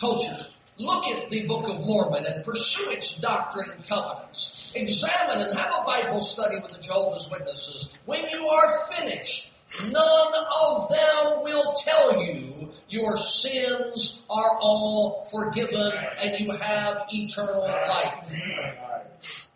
cultures. 0.00 0.50
Look 0.78 1.06
at 1.08 1.28
the 1.30 1.44
Book 1.46 1.68
of 1.68 1.84
Mormon 1.84 2.24
and 2.24 2.44
pursue 2.44 2.92
its 2.92 3.16
doctrine 3.16 3.70
and 3.70 3.84
covenants. 3.84 4.70
Examine 4.74 5.48
and 5.48 5.58
have 5.58 5.74
a 5.74 5.84
Bible 5.84 6.20
study 6.20 6.60
with 6.60 6.70
the 6.70 6.78
Jehovah's 6.78 7.28
Witnesses. 7.30 7.92
When 8.04 8.28
you 8.28 8.46
are 8.46 8.86
finished, 8.92 9.50
none 9.90 10.32
of 10.60 10.88
them 10.88 11.42
will 11.42 11.74
tell 11.74 12.22
you 12.22 12.70
your 12.88 13.16
sins 13.16 14.24
are 14.30 14.56
all 14.60 15.24
forgiven 15.32 15.92
and 16.22 16.38
you 16.38 16.52
have 16.52 17.06
eternal 17.12 17.60
life. 17.60 19.50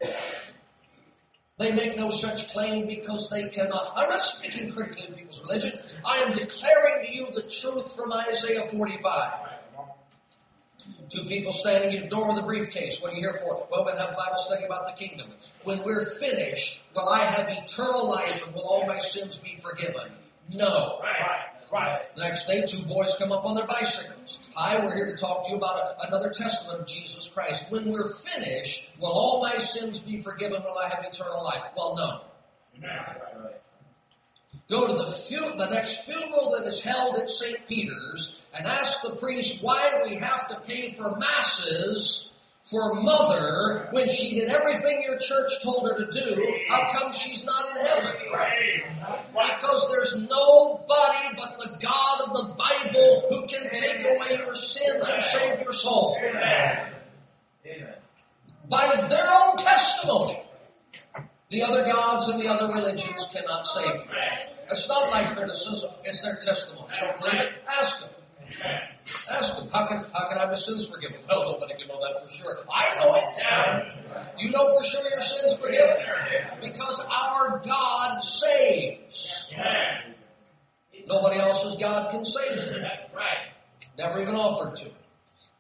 They 1.59 1.71
make 1.71 1.97
no 1.97 2.11
such 2.11 2.53
claim 2.53 2.89
because 2.89 3.31
they 3.31 3.49
cannot. 3.49 3.93
I'm 3.95 4.09
not 4.09 4.23
speaking 4.23 4.73
critically 4.73 5.07
of 5.07 5.17
people's 5.17 5.41
religion. 5.43 5.79
I 6.05 6.17
am 6.17 6.37
declaring 6.37 7.07
to 7.07 7.15
you 7.15 7.29
the 7.33 7.43
truth 7.43 7.95
from 7.95 8.13
Isaiah 8.13 8.65
45. 8.65 9.52
Two 11.13 11.25
people 11.25 11.53
standing 11.53 11.95
at 11.95 12.05
the 12.05 12.09
door 12.09 12.33
with 12.33 12.43
a 12.43 12.47
briefcase. 12.47 13.03
What 13.03 13.13
are 13.13 13.15
you 13.15 13.21
here 13.21 13.35
for? 13.35 13.67
Well, 13.71 13.85
we're 13.85 13.93
going 13.93 13.97
to 13.97 14.01
have 14.01 14.13
a 14.13 14.17
Bible 14.17 14.39
study 14.39 14.65
about 14.65 14.87
the 14.87 14.93
kingdom. 14.93 15.31
When 15.63 15.83
we're 15.83 16.07
finished, 16.07 16.83
will 16.97 17.07
I 17.07 17.19
have 17.19 17.51
eternal 17.51 18.09
life 18.09 18.47
and 18.47 18.55
will 18.55 18.63
all 18.63 18.87
my 18.87 18.99
sins 18.99 19.37
be 19.37 19.57
forgiven? 19.57 20.11
No. 20.51 21.01
Right. 21.03 21.71
Right. 21.71 22.17
The 22.17 22.23
next 22.23 22.47
day, 22.47 22.65
two 22.65 22.83
boys 22.87 23.15
come 23.19 23.31
up 23.31 23.45
on 23.45 23.55
their 23.55 23.67
bicycles. 23.67 24.41
Hi, 24.55 24.83
we're 24.83 24.95
here 24.95 25.15
to 25.15 25.17
talk 25.17 25.45
to 25.45 25.51
you 25.51 25.57
about 25.59 25.77
a, 25.77 26.09
another 26.09 26.31
testament 26.31 26.81
of 26.81 26.87
Jesus 26.87 27.29
Christ. 27.29 27.67
When 27.71 27.91
we're 27.91 28.11
finished, 28.11 28.89
will 28.99 29.13
all 29.13 29.43
my 29.43 29.59
sins 29.59 29.99
be 29.99 30.17
forgiven? 30.17 30.63
Will 30.63 30.79
I 30.79 30.89
have 30.89 31.05
eternal 31.05 31.45
life? 31.45 31.63
Well, 31.77 31.95
no. 31.95 32.21
Go 34.69 34.87
to 34.87 34.95
the, 34.95 35.07
fu- 35.07 35.57
the 35.59 35.71
next 35.71 36.05
funeral 36.05 36.53
that 36.53 36.67
is 36.67 36.83
held 36.83 37.17
at 37.17 37.31
St. 37.31 37.67
Peter's 37.69 38.41
and 38.55 38.67
ask 38.67 39.03
the 39.03 39.17
priest 39.17 39.63
why 39.63 40.03
we 40.05 40.17
have 40.17 40.49
to 40.49 40.61
pay 40.67 40.91
for 40.93 41.17
masses 41.17 42.33
for 42.63 42.95
mother 42.95 43.89
when 43.91 44.09
she 44.09 44.39
did 44.39 44.49
everything 44.49 45.03
your 45.03 45.19
church 45.19 45.51
told 45.63 45.87
her 45.89 46.05
to 46.05 46.13
do. 46.13 46.57
How 46.69 46.91
come 46.93 47.13
she's 47.13 47.45
not 47.45 47.65
in 47.71 47.85
heaven? 47.85 48.13
Because 49.33 49.91
there's 49.91 50.17
nobody 50.29 51.37
but 51.37 51.59
the 51.59 51.77
God 51.83 52.21
of 52.21 52.33
the 52.35 52.55
Bible 52.55 53.27
who 53.29 53.47
can 53.49 53.69
take 53.73 54.01
away 54.01 54.39
your 54.39 54.55
sins 54.55 55.09
and 55.09 55.25
save 55.25 55.61
your 55.61 55.73
soul. 55.73 56.19
By 58.69 59.07
their 59.09 59.29
own 59.43 59.57
testimony. 59.57 60.41
The 61.53 61.63
other 61.63 61.85
gods 61.85 62.29
and 62.29 62.41
the 62.41 62.49
other 62.49 62.73
religions 62.73 63.29
cannot 63.31 63.67
save 63.67 63.95
you. 63.95 64.05
It's 64.71 64.89
not 64.89 65.11
my 65.11 65.23
criticism, 65.35 65.91
it's 66.03 66.23
their 66.23 66.37
testimony. 66.37 66.89
You 66.99 67.09
don't 67.09 67.21
believe 67.21 67.43
it? 67.43 67.53
Ask 67.69 68.01
them. 68.01 68.11
Ask 69.31 69.59
them, 69.59 69.69
how 69.71 69.87
can, 69.87 70.07
how 70.15 70.29
can 70.31 70.39
I 70.39 70.47
have 70.47 70.59
sins 70.59 70.89
forgiven? 70.89 71.19
Well, 71.29 71.53
nobody 71.53 71.75
can 71.75 71.89
know 71.89 72.01
that 72.01 72.19
for 72.25 72.31
sure. 72.31 72.57
I 72.73 72.95
know 72.97 73.15
it. 73.17 74.39
You 74.39 74.51
know 74.51 74.79
for 74.79 74.83
sure 74.83 75.11
your 75.11 75.21
sins 75.21 75.55
forgiven. 75.59 75.99
Because 76.63 77.07
our 77.11 77.61
God 77.63 78.25
saves. 78.25 79.55
Nobody 81.07 81.39
else's 81.39 81.77
God 81.79 82.13
can 82.13 82.25
save 82.25 82.57
you. 82.57 82.83
Never 83.99 84.23
even 84.23 84.37
offered 84.37 84.79
to. 84.79 84.91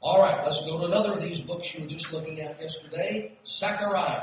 All 0.01 0.23
right, 0.23 0.43
let's 0.47 0.65
go 0.65 0.79
to 0.79 0.87
another 0.87 1.13
of 1.13 1.21
these 1.21 1.41
books 1.41 1.75
you 1.75 1.83
were 1.83 1.87
just 1.87 2.11
looking 2.15 2.41
at 2.41 2.59
yesterday. 2.59 3.37
Zechariah. 3.47 4.23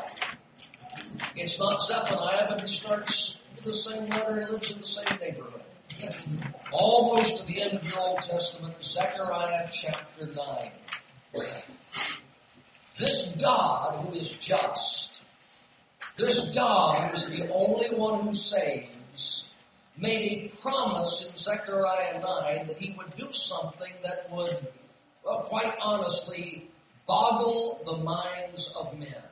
It's 1.36 1.60
not 1.60 1.84
Zephaniah, 1.84 2.48
but 2.50 2.62
he 2.62 2.68
starts 2.68 3.38
with 3.56 3.66
the 3.66 3.74
same 3.74 4.06
letter 4.08 4.42
and 4.42 4.52
lives 4.52 4.72
in 4.72 4.80
the 4.80 4.86
same 4.86 5.18
neighborhood. 5.20 5.62
Almost 6.72 7.40
to 7.40 7.46
the 7.46 7.62
end 7.62 7.74
of 7.74 7.90
your 7.90 8.00
Old 8.00 8.22
Testament, 8.22 8.82
Zechariah 8.82 9.68
chapter 9.74 10.28
9. 10.28 11.46
This 12.98 13.36
God 13.40 14.06
who 14.06 14.14
is 14.14 14.32
just, 14.32 15.22
this 16.18 16.50
God 16.50 17.10
who 17.10 17.16
is 17.16 17.30
the 17.30 17.52
only 17.54 17.88
one 17.90 18.22
who 18.22 18.34
saves, 18.34 19.50
made 19.98 20.52
a 20.52 20.62
promise 20.62 21.30
in 21.30 21.38
Zechariah 21.38 22.22
9 22.22 22.68
that 22.68 22.78
he 22.78 22.94
would 22.98 23.16
do 23.18 23.32
something 23.34 23.92
that 24.04 24.32
would, 24.32 24.68
well, 25.24 25.42
quite 25.42 25.76
honestly, 25.82 26.70
boggle 27.06 27.82
the 27.86 27.98
minds 27.98 28.68
of 28.80 28.98
men. 28.98 29.24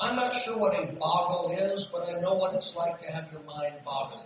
I'm 0.00 0.16
not 0.16 0.34
sure 0.34 0.56
what 0.56 0.78
a 0.78 0.86
boggle 0.92 1.52
is, 1.52 1.84
but 1.84 2.08
I 2.08 2.18
know 2.20 2.34
what 2.34 2.54
it's 2.54 2.74
like 2.74 2.98
to 3.00 3.12
have 3.12 3.30
your 3.30 3.42
mind 3.42 3.74
boggled. 3.84 4.24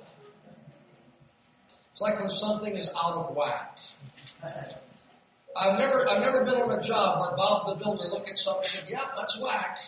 It's 1.92 2.00
like 2.00 2.18
when 2.20 2.30
something 2.30 2.76
is 2.76 2.90
out 2.96 3.14
of 3.14 3.34
whack. 3.34 3.76
I've 5.56 5.78
never, 5.78 6.08
I've 6.08 6.20
never 6.20 6.44
been 6.44 6.60
on 6.60 6.72
a 6.72 6.82
job 6.82 7.20
where 7.20 7.36
Bob 7.36 7.68
the 7.68 7.74
builder 7.76 8.08
looked 8.08 8.28
at 8.28 8.38
something 8.38 8.64
and 8.64 8.72
said, 8.72 8.90
"Yeah, 8.90 9.04
that's 9.16 9.38
whack." 9.40 9.78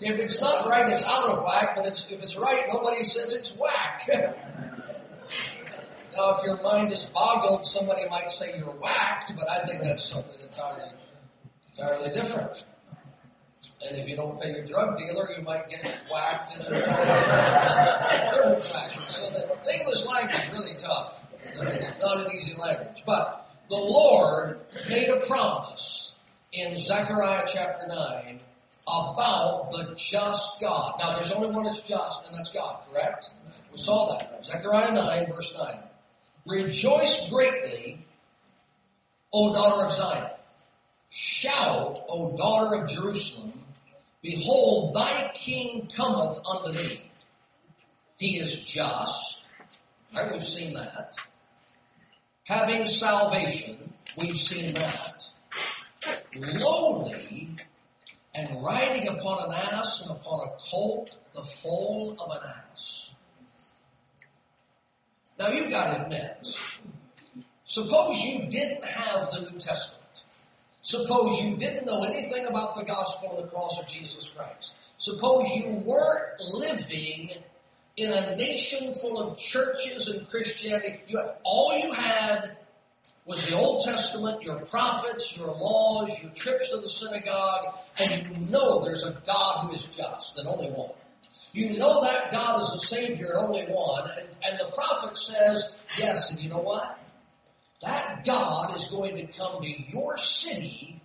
if 0.00 0.18
it's 0.18 0.40
not 0.40 0.66
right, 0.66 0.92
it's 0.92 1.04
out 1.04 1.28
of 1.28 1.44
whack. 1.44 1.76
But 1.76 1.86
it's, 1.86 2.10
if 2.10 2.22
it's 2.22 2.36
right, 2.36 2.64
nobody 2.72 3.04
says 3.04 3.32
it's 3.32 3.54
whack. 3.56 4.08
now, 6.16 6.36
if 6.36 6.44
your 6.44 6.60
mind 6.62 6.92
is 6.92 7.04
boggled, 7.06 7.64
somebody 7.64 8.08
might 8.08 8.32
say 8.32 8.58
you're 8.58 8.66
whacked, 8.66 9.32
but 9.36 9.48
I 9.48 9.64
think 9.66 9.82
that's 9.82 10.04
something 10.04 10.40
entirely, 10.40 10.90
entirely 11.78 12.10
different. 12.14 12.52
And 13.86 13.98
if 13.98 14.08
you 14.08 14.16
don't 14.16 14.40
pay 14.40 14.52
your 14.52 14.64
drug 14.64 14.98
dealer, 14.98 15.30
you 15.36 15.42
might 15.42 15.68
get 15.68 15.84
whacked 16.10 16.54
in 16.56 16.60
entirely 16.62 18.30
different 18.30 18.62
fashion. 18.62 19.02
So 19.08 19.30
the 19.30 19.78
English 19.78 20.06
language 20.06 20.42
is 20.42 20.52
really 20.52 20.74
tough. 20.76 21.24
It's 21.44 21.60
not 22.00 22.26
an 22.26 22.32
easy 22.32 22.54
language. 22.56 23.02
But 23.06 23.48
the 23.68 23.76
Lord 23.76 24.60
made 24.88 25.08
a 25.08 25.20
promise 25.20 26.12
in 26.52 26.78
Zechariah 26.78 27.44
chapter 27.46 27.86
9 27.86 28.40
about 28.86 29.70
the 29.70 29.94
just 29.96 30.60
God. 30.60 30.96
Now 30.98 31.16
there's 31.16 31.32
only 31.32 31.48
one 31.48 31.64
that's 31.64 31.80
just, 31.80 32.26
and 32.26 32.36
that's 32.36 32.52
God, 32.52 32.80
correct? 32.90 33.30
We 33.72 33.78
saw 33.78 34.16
that. 34.16 34.44
Zechariah 34.44 34.92
9, 34.92 35.32
verse 35.32 35.54
9. 35.56 35.78
Rejoice 36.46 37.28
greatly, 37.28 38.04
O 39.32 39.52
daughter 39.52 39.86
of 39.86 39.92
Zion. 39.92 40.30
Shout, 41.10 42.04
O 42.08 42.36
daughter 42.36 42.82
of 42.82 42.90
Jerusalem. 42.90 43.52
Behold, 44.22 44.94
thy 44.94 45.30
king 45.34 45.88
cometh 45.94 46.38
unto 46.46 46.72
thee. 46.72 47.02
He 48.16 48.38
is 48.38 48.62
just. 48.64 49.42
Right, 50.14 50.32
we've 50.32 50.44
seen 50.44 50.74
that. 50.74 51.14
Having 52.44 52.86
salvation, 52.86 53.76
we've 54.16 54.38
seen 54.38 54.74
that. 54.74 55.28
Lowly 56.36 57.56
and 58.34 58.62
riding 58.62 59.08
upon 59.08 59.50
an 59.50 59.54
ass 59.54 60.02
and 60.02 60.10
upon 60.10 60.46
a 60.46 60.50
colt, 60.62 61.16
the 61.34 61.42
foal 61.42 62.16
of 62.20 62.30
an 62.36 62.50
ass. 62.72 63.10
Now 65.38 65.48
you've 65.48 65.70
gotta 65.70 66.04
admit, 66.04 66.46
suppose 67.64 68.24
you 68.24 68.46
didn't 68.46 68.84
have 68.84 69.30
the 69.30 69.40
New 69.50 69.58
Testament. 69.58 69.95
Suppose 70.86 71.42
you 71.42 71.56
didn't 71.56 71.84
know 71.84 72.04
anything 72.04 72.46
about 72.46 72.76
the 72.76 72.84
gospel 72.84 73.30
and 73.30 73.44
the 73.44 73.50
cross 73.50 73.82
of 73.82 73.88
Jesus 73.88 74.28
Christ. 74.28 74.76
Suppose 74.98 75.50
you 75.50 75.66
weren't 75.84 76.40
living 76.40 77.30
in 77.96 78.12
a 78.12 78.36
nation 78.36 78.94
full 78.94 79.20
of 79.20 79.36
churches 79.36 80.06
and 80.06 80.30
Christianity. 80.30 81.00
You, 81.08 81.20
all 81.42 81.76
you 81.76 81.92
had 81.92 82.56
was 83.24 83.44
the 83.48 83.56
Old 83.56 83.84
Testament, 83.84 84.44
your 84.44 84.60
prophets, 84.60 85.36
your 85.36 85.48
laws, 85.48 86.10
your 86.22 86.30
trips 86.30 86.70
to 86.70 86.76
the 86.76 86.88
synagogue, 86.88 87.74
and 87.98 88.22
you 88.28 88.46
know 88.46 88.84
there's 88.84 89.02
a 89.02 89.20
God 89.26 89.66
who 89.66 89.74
is 89.74 89.86
just 89.86 90.38
and 90.38 90.46
only 90.46 90.70
one. 90.70 90.92
You 91.52 91.76
know 91.76 92.00
that 92.02 92.30
God 92.30 92.62
is 92.62 92.70
the 92.70 92.78
Savior 92.78 93.30
and 93.30 93.38
only 93.38 93.64
one, 93.64 94.08
and, 94.16 94.28
and 94.44 94.60
the 94.60 94.70
prophet 94.72 95.18
says, 95.18 95.76
yes, 95.98 96.30
and 96.30 96.40
you 96.40 96.48
know 96.48 96.60
what? 96.60 96.96
That 97.82 98.24
God 98.24 98.74
is 98.76 98.86
going 98.86 99.16
to 99.16 99.26
come 99.26 99.62
to 99.62 99.90
your 99.92 100.16
city 100.16 101.00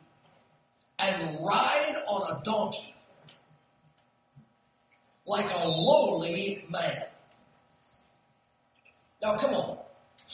and 0.97 1.39
ride 1.43 2.03
on 2.07 2.37
a 2.37 2.43
donkey 2.43 2.95
like 5.25 5.45
a 5.53 5.67
lowly 5.67 6.65
man. 6.69 7.03
Now 9.21 9.37
come 9.37 9.53
on. 9.53 9.77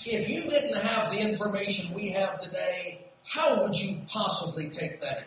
If 0.06 0.30
you 0.30 0.42
didn't 0.44 0.82
have 0.82 1.12
the 1.12 1.20
information 1.20 1.94
we 1.94 2.12
have 2.12 2.40
today, 2.40 3.08
how 3.26 3.64
would 3.64 3.76
you 3.76 4.02
possibly 4.08 4.70
take 4.70 5.02
that 5.02 5.18
in? 5.18 5.24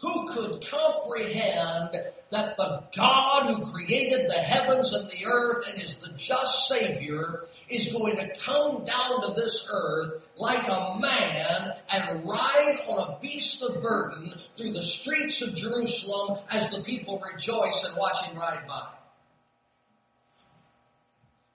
Who 0.00 0.32
could 0.32 0.66
comprehend 0.66 1.90
that 2.30 2.56
the 2.56 2.84
God 2.96 3.54
who 3.54 3.70
created 3.70 4.30
the 4.30 4.38
heavens 4.38 4.92
and 4.92 5.10
the 5.10 5.26
earth 5.26 5.68
and 5.68 5.80
is 5.80 5.96
the 5.96 6.08
just 6.16 6.68
Savior 6.68 7.42
is 7.70 7.92
going 7.92 8.16
to 8.16 8.28
come 8.36 8.84
down 8.84 9.22
to 9.22 9.34
this 9.34 9.68
earth 9.72 10.22
like 10.36 10.66
a 10.68 10.98
man 10.98 11.72
and 11.92 12.24
ride 12.26 12.78
on 12.88 12.98
a 12.98 13.18
beast 13.20 13.62
of 13.62 13.82
burden 13.82 14.34
through 14.56 14.72
the 14.72 14.82
streets 14.82 15.42
of 15.42 15.54
Jerusalem 15.54 16.38
as 16.50 16.70
the 16.70 16.80
people 16.80 17.20
rejoice 17.20 17.84
and 17.84 17.96
watch 17.96 18.22
him 18.22 18.38
ride 18.38 18.66
by? 18.66 18.86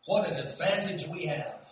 What 0.06 0.30
an 0.30 0.38
advantage 0.38 1.08
we 1.08 1.26
have 1.26 1.68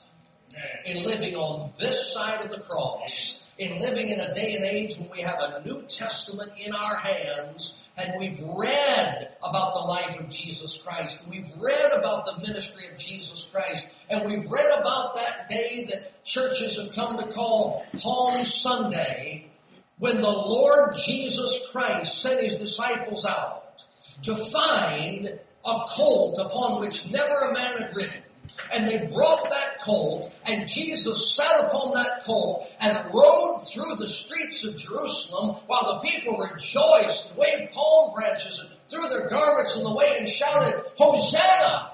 in 0.85 1.03
living 1.03 1.35
on 1.35 1.71
this 1.79 2.13
side 2.13 2.43
of 2.43 2.51
the 2.51 2.59
cross, 2.59 3.47
in 3.57 3.79
living 3.79 4.09
in 4.09 4.19
a 4.19 4.33
day 4.33 4.55
and 4.55 4.63
age 4.63 4.97
when 4.97 5.09
we 5.09 5.21
have 5.21 5.39
a 5.39 5.61
New 5.65 5.83
Testament 5.83 6.51
in 6.57 6.73
our 6.73 6.95
hands 6.95 7.82
and 7.97 8.19
we've 8.19 8.41
read 8.41 9.29
about 9.43 9.73
the 9.73 9.81
life 9.81 10.19
of 10.19 10.29
Jesus 10.29 10.81
Christ, 10.81 11.23
and 11.23 11.31
we've 11.31 11.51
read 11.57 11.91
about 11.93 12.25
the 12.25 12.37
ministry 12.39 12.87
of 12.87 12.97
Jesus 12.97 13.49
Christ, 13.51 13.87
and 14.09 14.25
we've 14.25 14.49
read 14.49 14.79
about 14.79 15.15
that 15.15 15.47
day 15.49 15.85
that 15.89 16.23
churches 16.23 16.77
have 16.77 16.93
come 16.93 17.17
to 17.17 17.27
call 17.33 17.85
Palm 17.99 18.33
Sunday, 18.45 19.47
when 19.99 20.21
the 20.21 20.29
Lord 20.29 20.95
Jesus 20.97 21.67
Christ 21.71 22.19
sent 22.19 22.41
his 22.41 22.55
disciples 22.55 23.25
out 23.25 23.83
to 24.23 24.35
find 24.35 25.39
a 25.65 25.79
colt 25.87 26.39
upon 26.39 26.81
which 26.81 27.09
never 27.11 27.33
a 27.33 27.53
man 27.53 27.77
had 27.77 27.95
ridden 27.95 28.23
and 28.71 28.87
they 28.87 29.05
brought 29.07 29.49
that 29.49 29.81
colt, 29.81 30.31
and 30.45 30.67
Jesus 30.67 31.35
sat 31.35 31.65
upon 31.65 31.93
that 31.93 32.23
colt 32.23 32.67
and 32.79 32.97
rode 33.13 33.63
through 33.67 33.95
the 33.95 34.07
streets 34.07 34.63
of 34.63 34.77
Jerusalem 34.77 35.57
while 35.67 35.93
the 35.93 36.09
people 36.09 36.37
rejoiced 36.37 37.29
and 37.29 37.37
waved 37.37 37.73
palm 37.73 38.13
branches 38.13 38.59
and 38.59 38.69
threw 38.87 39.07
their 39.09 39.29
garments 39.29 39.75
in 39.75 39.83
the 39.83 39.93
way 39.93 40.15
and 40.17 40.27
shouted, 40.27 40.83
Hosanna! 40.95 41.91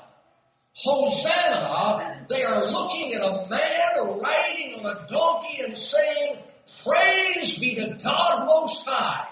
Hosanna! 0.74 2.26
They 2.30 2.44
are 2.44 2.64
looking 2.72 3.14
at 3.14 3.22
a 3.22 3.50
man 3.50 4.20
riding 4.20 4.80
on 4.80 4.86
a 4.86 5.08
donkey 5.12 5.64
and 5.64 5.78
saying, 5.78 6.38
Praise 6.84 7.58
be 7.58 7.76
to 7.76 8.00
God 8.04 8.46
Most 8.46 8.86
High. 8.86 9.28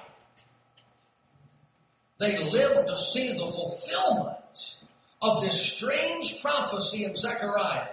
They 2.20 2.50
live 2.50 2.88
to 2.88 2.98
see 2.98 3.34
the 3.34 3.46
fulfillment 3.46 4.38
of 5.21 5.41
this 5.41 5.60
strange 5.60 6.41
prophecy 6.41 7.06
in 7.06 7.15
Zechariah 7.15 7.88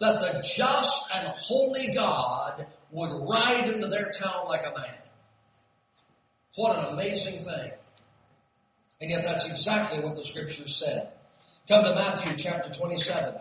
that 0.00 0.20
the 0.20 0.42
just 0.42 1.10
and 1.14 1.28
holy 1.28 1.92
God 1.94 2.66
would 2.90 3.10
ride 3.28 3.68
into 3.72 3.88
their 3.88 4.12
town 4.12 4.46
like 4.46 4.62
a 4.62 4.78
man. 4.78 4.94
What 6.56 6.78
an 6.78 6.94
amazing 6.94 7.44
thing. 7.44 7.72
And 9.00 9.10
yet 9.10 9.24
that's 9.24 9.46
exactly 9.46 10.00
what 10.00 10.14
the 10.14 10.24
scriptures 10.24 10.76
said. 10.76 11.10
Come 11.68 11.84
to 11.84 11.94
Matthew 11.94 12.36
chapter 12.36 12.72
27. 12.72 13.34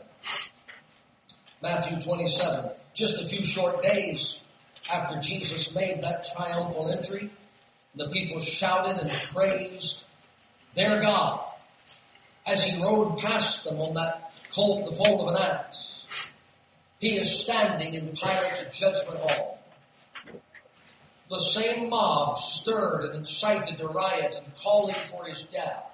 Matthew 1.61 2.01
27. 2.01 2.71
Just 2.93 3.21
a 3.21 3.25
few 3.25 3.43
short 3.43 3.81
days 3.83 4.39
after 4.91 5.19
Jesus 5.19 5.73
made 5.73 6.03
that 6.03 6.27
triumphal 6.33 6.89
entry, 6.89 7.29
the 7.95 8.09
people 8.09 8.39
shouted 8.41 8.99
and 8.99 9.09
praised 9.09 10.03
their 10.75 11.01
God 11.01 11.52
as 12.45 12.63
he 12.63 12.81
rode 12.81 13.19
past 13.19 13.63
them 13.63 13.79
on 13.79 13.93
that 13.95 14.31
colt, 14.53 14.89
the 14.89 14.95
foal 14.95 15.27
of 15.27 15.35
an 15.35 15.41
ass. 15.41 16.31
He 16.99 17.17
is 17.17 17.39
standing 17.39 17.95
in 17.95 18.15
Pilate's 18.15 18.77
judgment 18.77 19.19
hall. 19.19 19.61
The 21.29 21.39
same 21.39 21.89
mob 21.89 22.39
stirred 22.39 23.05
and 23.05 23.15
incited 23.15 23.77
to 23.79 23.87
riot 23.87 24.35
and 24.37 24.55
calling 24.57 24.93
for 24.93 25.25
his 25.25 25.43
death. 25.43 25.89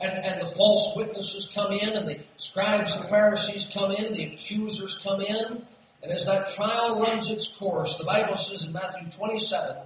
And, 0.00 0.24
and 0.24 0.40
the 0.40 0.46
false 0.46 0.96
witnesses 0.96 1.50
come 1.52 1.72
in 1.72 1.90
and 1.90 2.06
the 2.06 2.20
scribes 2.36 2.94
and 2.94 3.08
Pharisees 3.08 3.68
come 3.72 3.90
in 3.90 4.06
and 4.06 4.16
the 4.16 4.32
accusers 4.34 4.98
come 4.98 5.20
in. 5.20 5.66
And 6.02 6.12
as 6.12 6.26
that 6.26 6.50
trial 6.50 7.00
runs 7.00 7.28
its 7.28 7.48
course, 7.48 7.96
the 7.96 8.04
Bible 8.04 8.36
says 8.36 8.64
in 8.64 8.72
Matthew 8.72 9.10
27 9.10 9.76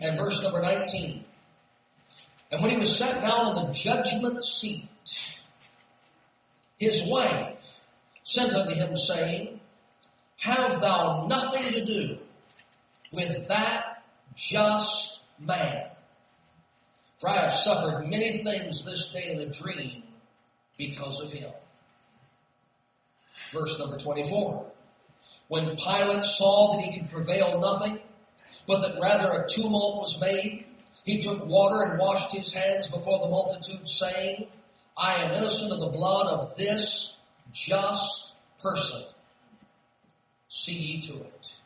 and 0.00 0.18
verse 0.18 0.42
number 0.42 0.62
19, 0.62 1.24
and 2.52 2.60
when 2.60 2.70
he 2.70 2.76
was 2.76 2.94
sat 2.94 3.22
down 3.22 3.56
on 3.56 3.66
the 3.66 3.72
judgment 3.72 4.44
seat, 4.44 4.86
his 6.76 7.08
wife, 7.08 7.86
sent 8.24 8.52
unto 8.52 8.74
him, 8.74 8.94
saying, 8.94 9.58
Have 10.36 10.82
thou 10.82 11.26
nothing 11.26 11.72
to 11.72 11.84
do 11.84 12.18
with 13.10 13.48
that 13.48 14.02
just 14.36 15.20
man? 15.38 15.88
For 17.16 17.30
I 17.30 17.42
have 17.42 17.52
suffered 17.52 18.06
many 18.06 18.42
things 18.42 18.84
this 18.84 19.08
day 19.08 19.32
in 19.32 19.40
a 19.40 19.46
dream 19.46 20.02
because 20.76 21.22
of 21.22 21.32
him. 21.32 21.50
Verse 23.50 23.78
number 23.78 23.96
24. 23.96 24.66
When 25.48 25.76
Pilate 25.76 26.24
saw 26.26 26.74
that 26.74 26.82
he 26.82 26.98
could 26.98 27.10
prevail 27.10 27.60
nothing, 27.60 27.98
but 28.66 28.80
that 28.80 29.00
rather 29.00 29.32
a 29.32 29.48
tumult 29.48 30.00
was 30.00 30.20
made, 30.20 30.66
he 31.04 31.20
took 31.20 31.44
water 31.46 31.82
and 31.82 31.98
washed 31.98 32.34
his 32.34 32.52
hands 32.52 32.86
before 32.86 33.18
the 33.18 33.28
multitude, 33.28 33.88
saying, 33.88 34.46
I 34.96 35.14
am 35.14 35.32
innocent 35.32 35.72
of 35.72 35.80
the 35.80 35.88
blood 35.88 36.28
of 36.28 36.56
this 36.56 37.16
just 37.52 38.32
person. 38.60 39.02
See 40.48 40.74
ye 40.74 41.00
to 41.02 41.14
it. 41.14 41.56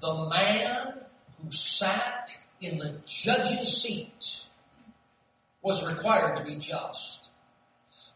The 0.00 0.26
man 0.28 0.94
who 1.42 1.52
sat 1.52 2.38
in 2.60 2.78
the 2.78 2.94
judge's 3.06 3.82
seat 3.82 4.44
was 5.60 5.86
required 5.86 6.36
to 6.36 6.44
be 6.44 6.56
just. 6.56 7.28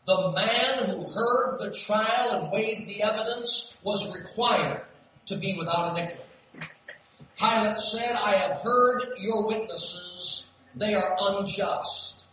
The 0.05 0.33
man 0.33 0.89
who 0.89 1.13
heard 1.13 1.59
the 1.59 1.73
trial 1.73 2.31
and 2.31 2.53
weighed 2.53 2.87
the 2.89 3.03
evidence 3.03 3.77
was 3.83 4.13
required 4.15 4.83
to 5.27 5.37
be 5.37 5.57
without 5.59 5.97
iniquity. 5.97 6.26
Pilate 7.39 7.81
said, 7.81 8.17
I 8.17 8.33
have 8.37 8.63
heard 8.63 9.03
your 9.19 9.47
witnesses. 9.47 10.47
They 10.75 10.95
are 10.95 11.17
unjust. 11.21 12.25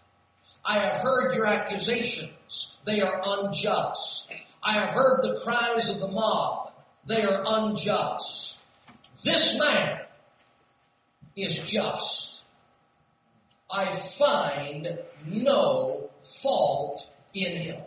I 0.66 0.78
have 0.80 0.98
heard 0.98 1.36
your 1.36 1.46
accusations. 1.46 2.78
They 2.86 3.02
are 3.02 3.22
unjust. 3.26 4.32
I 4.62 4.74
have 4.74 4.89
heard 4.89 5.24
the 5.24 5.39
cries 5.42 5.89
of 5.89 6.00
the 6.00 6.08
mob. 6.08 6.72
They 7.06 7.24
are 7.24 7.44
unjust. 7.46 8.60
This 9.24 9.60
man 9.60 10.00
is 11.36 11.58
just. 11.60 12.44
I 13.70 13.92
find 13.92 15.00
no 15.26 16.10
fault 16.22 17.10
in 17.34 17.56
him. 17.56 17.82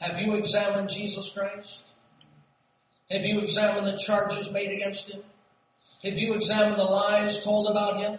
Have 0.00 0.18
you 0.18 0.34
examined 0.34 0.88
Jesus 0.88 1.28
Christ? 1.28 1.82
Have 3.14 3.24
you 3.24 3.38
examined 3.38 3.86
the 3.86 3.96
charges 3.96 4.50
made 4.50 4.72
against 4.72 5.08
him? 5.08 5.22
Have 6.02 6.18
you 6.18 6.34
examined 6.34 6.80
the 6.80 6.84
lies 6.84 7.44
told 7.44 7.70
about 7.70 8.00
him? 8.00 8.18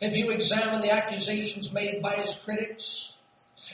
Have 0.00 0.16
you 0.16 0.30
examined 0.30 0.84
the 0.84 0.92
accusations 0.92 1.72
made 1.72 2.00
by 2.00 2.12
his 2.12 2.32
critics? 2.36 3.14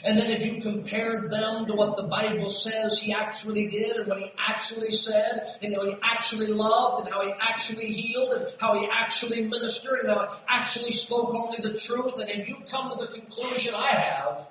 And 0.03 0.17
then 0.17 0.31
if 0.31 0.43
you 0.43 0.59
compared 0.59 1.29
them 1.29 1.67
to 1.67 1.73
what 1.75 1.95
the 1.95 2.07
Bible 2.07 2.49
says 2.49 2.97
he 2.97 3.13
actually 3.13 3.67
did 3.67 3.97
and 3.97 4.07
what 4.07 4.17
he 4.17 4.31
actually 4.39 4.93
said 4.93 5.57
and 5.61 5.75
how 5.75 5.85
he 5.85 5.95
actually 6.01 6.47
loved 6.47 7.05
and 7.05 7.13
how 7.13 7.23
he 7.23 7.33
actually 7.39 7.93
healed 7.93 8.33
and 8.33 8.47
how 8.57 8.79
he 8.79 8.87
actually 8.91 9.43
ministered 9.43 10.05
and 10.05 10.09
how 10.09 10.25
he 10.25 10.43
actually 10.47 10.91
spoke 10.91 11.35
only 11.35 11.57
the 11.61 11.77
truth 11.77 12.19
and 12.19 12.29
if 12.31 12.47
you 12.47 12.57
come 12.67 12.89
to 12.89 13.05
the 13.05 13.11
conclusion 13.11 13.75
I 13.75 13.89
have, 13.89 14.49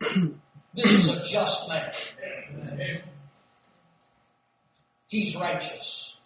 this 0.74 0.90
is 0.90 1.08
a 1.08 1.22
just 1.22 1.68
man. 1.68 3.02
He's 5.08 5.34
righteous. 5.34 6.16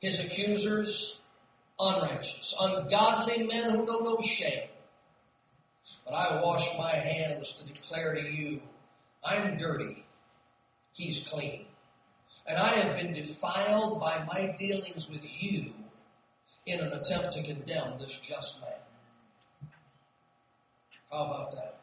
His 0.00 0.20
accusers, 0.20 1.18
unrighteous. 1.80 2.54
Ungodly 2.60 3.46
men 3.46 3.70
who 3.70 3.86
know 3.86 4.00
no 4.00 4.20
shame. 4.20 4.68
But 6.04 6.12
I 6.12 6.42
wash 6.42 6.68
my 6.76 6.90
hands 6.90 7.54
to 7.54 7.64
declare 7.64 8.14
to 8.14 8.20
you, 8.20 8.60
I'm 9.24 9.56
dirty. 9.56 10.04
He's 10.92 11.26
clean. 11.26 11.64
And 12.46 12.58
I 12.58 12.68
have 12.68 12.96
been 12.96 13.14
defiled 13.14 14.00
by 14.00 14.22
my 14.24 14.54
dealings 14.58 15.08
with 15.08 15.22
you 15.38 15.72
in 16.66 16.80
an 16.80 16.92
attempt 16.92 17.32
to 17.32 17.42
condemn 17.42 17.98
this 17.98 18.18
just 18.18 18.60
man. 18.60 18.70
How 21.10 21.24
about 21.24 21.52
that? 21.52 21.80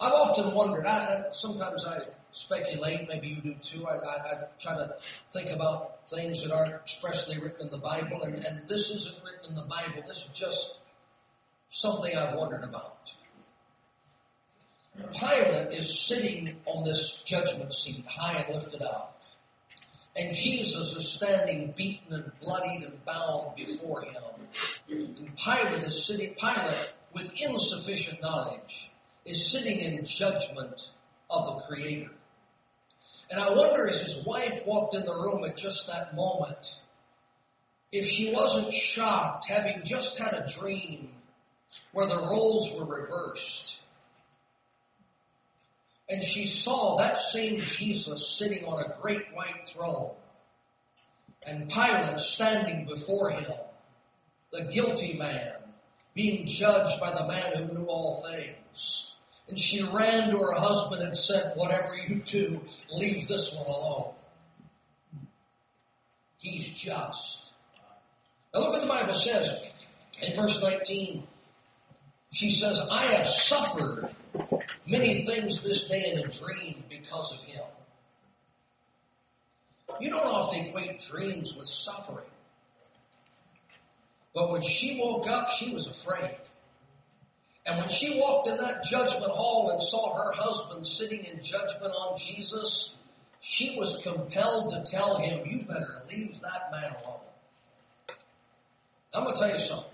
I've 0.00 0.12
often 0.12 0.54
wondered, 0.54 0.86
I, 0.86 1.24
sometimes 1.32 1.84
I 1.84 2.00
speculate, 2.32 3.08
maybe 3.08 3.28
you 3.28 3.36
do 3.36 3.54
too. 3.62 3.86
I, 3.86 3.94
I, 3.94 4.14
I, 4.14 4.34
try 4.58 4.74
to 4.74 4.94
think 5.32 5.50
about 5.50 6.08
things 6.08 6.42
that 6.42 6.52
aren't 6.52 6.74
expressly 6.74 7.38
written 7.38 7.66
in 7.66 7.70
the 7.70 7.78
Bible, 7.78 8.22
and, 8.22 8.34
and 8.36 8.66
this 8.68 8.90
isn't 8.90 9.16
written 9.24 9.50
in 9.50 9.54
the 9.54 9.62
Bible. 9.62 10.02
This 10.06 10.24
is 10.24 10.30
just 10.34 10.78
something 11.70 12.16
I've 12.16 12.34
wondered 12.34 12.64
about. 12.64 13.14
Pilate 15.12 15.72
is 15.72 15.98
sitting 15.98 16.56
on 16.66 16.84
this 16.84 17.20
judgment 17.24 17.72
seat, 17.72 18.04
high 18.06 18.38
and 18.42 18.54
lifted 18.54 18.82
up. 18.82 19.22
And 20.14 20.34
Jesus 20.34 20.94
is 20.94 21.08
standing 21.08 21.72
beaten 21.74 22.14
and 22.14 22.32
bloodied 22.40 22.82
and 22.82 23.02
bound 23.06 23.56
before 23.56 24.02
him. 24.02 24.22
And 24.90 25.36
Pilate 25.36 25.84
is 25.84 26.04
sitting, 26.04 26.34
Pilate, 26.34 26.92
with 27.14 27.32
insufficient 27.40 28.20
knowledge, 28.20 28.90
is 29.24 29.50
sitting 29.50 29.80
in 29.80 30.04
judgment 30.04 30.90
of 31.30 31.46
the 31.46 31.52
Creator. 31.66 32.10
And 33.32 33.40
I 33.40 33.50
wonder 33.50 33.88
as 33.88 34.02
his 34.02 34.18
wife 34.26 34.66
walked 34.66 34.94
in 34.94 35.06
the 35.06 35.14
room 35.14 35.42
at 35.44 35.56
just 35.56 35.86
that 35.86 36.14
moment, 36.14 36.80
if 37.90 38.04
she 38.04 38.30
wasn't 38.30 38.74
shocked, 38.74 39.48
having 39.48 39.84
just 39.86 40.18
had 40.18 40.34
a 40.34 40.52
dream 40.52 41.08
where 41.92 42.06
the 42.06 42.18
roles 42.18 42.74
were 42.74 42.84
reversed. 42.84 43.80
And 46.10 46.22
she 46.22 46.46
saw 46.46 46.98
that 46.98 47.22
same 47.22 47.58
Jesus 47.58 48.28
sitting 48.28 48.66
on 48.66 48.84
a 48.84 49.00
great 49.00 49.32
white 49.32 49.66
throne 49.66 50.10
and 51.46 51.70
Pilate 51.70 52.20
standing 52.20 52.84
before 52.84 53.30
him, 53.30 53.50
the 54.52 54.64
guilty 54.64 55.16
man, 55.16 55.54
being 56.14 56.46
judged 56.46 57.00
by 57.00 57.10
the 57.10 57.26
man 57.26 57.56
who 57.56 57.78
knew 57.78 57.86
all 57.86 58.22
things. 58.30 59.11
And 59.52 59.60
she 59.60 59.82
ran 59.82 60.30
to 60.30 60.38
her 60.38 60.52
husband 60.52 61.02
and 61.02 61.14
said, 61.14 61.52
whatever 61.56 61.94
you 61.94 62.22
do, 62.24 62.58
leave 62.90 63.28
this 63.28 63.54
one 63.54 63.66
alone. 63.66 64.14
He's 66.38 66.70
just. 66.70 67.50
Now 68.54 68.60
look 68.60 68.70
what 68.72 68.80
the 68.80 68.88
Bible 68.88 69.12
says 69.12 69.54
in 70.22 70.34
verse 70.36 70.58
19. 70.62 71.24
She 72.30 72.50
says, 72.50 72.80
I 72.90 73.04
have 73.04 73.28
suffered 73.28 74.08
many 74.86 75.26
things 75.26 75.62
this 75.62 75.86
day 75.86 76.14
in 76.14 76.20
a 76.20 76.28
dream 76.28 76.84
because 76.88 77.34
of 77.34 77.42
him. 77.44 77.64
You 80.00 80.08
don't 80.08 80.24
often 80.24 80.60
equate 80.60 81.02
dreams 81.02 81.58
with 81.58 81.68
suffering. 81.68 82.24
But 84.34 84.50
when 84.50 84.62
she 84.62 84.98
woke 84.98 85.28
up, 85.28 85.50
she 85.50 85.74
was 85.74 85.86
afraid. 85.86 86.38
And 87.64 87.78
when 87.78 87.88
she 87.88 88.18
walked 88.18 88.48
in 88.48 88.56
that 88.56 88.84
judgment 88.84 89.30
hall 89.30 89.70
and 89.70 89.82
saw 89.82 90.16
her 90.16 90.32
husband 90.32 90.86
sitting 90.86 91.24
in 91.24 91.42
judgment 91.44 91.92
on 91.94 92.18
Jesus, 92.18 92.94
she 93.40 93.78
was 93.78 94.00
compelled 94.02 94.72
to 94.72 94.90
tell 94.90 95.18
him, 95.18 95.46
you 95.46 95.62
better 95.64 96.02
leave 96.10 96.40
that 96.40 96.70
man 96.72 96.94
alone. 97.04 97.20
I'm 99.14 99.24
going 99.24 99.36
to 99.36 99.40
tell 99.40 99.52
you 99.52 99.60
something. 99.60 99.92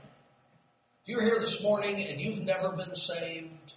If 1.03 1.09
you're 1.09 1.23
here 1.23 1.41
this 1.41 1.63
morning 1.63 2.01
and 2.07 2.21
you've 2.21 2.45
never 2.45 2.71
been 2.71 2.95
saved, 2.95 3.75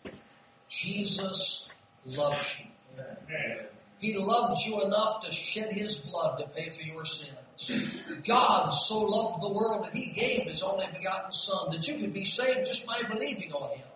Jesus 0.69 1.67
loves 2.05 2.59
you. 2.59 3.03
He 3.99 4.15
loved 4.17 4.65
you 4.65 4.83
enough 4.83 5.23
to 5.25 5.31
shed 5.31 5.73
his 5.73 5.97
blood 5.97 6.39
to 6.39 6.47
pay 6.47 6.69
for 6.69 6.81
your 6.81 7.05
sins. 7.05 7.31
God 8.25 8.69
so 8.71 8.99
loved 9.01 9.43
the 9.43 9.51
world 9.51 9.85
that 9.85 9.93
he 9.93 10.07
gave 10.07 10.43
his 10.43 10.63
only 10.63 10.87
begotten 10.93 11.31
son 11.31 11.71
that 11.71 11.87
you 11.87 11.99
could 11.99 12.13
be 12.13 12.25
saved 12.25 12.67
just 12.67 12.85
by 12.85 13.01
believing 13.03 13.51
on 13.53 13.77
him. 13.77 13.87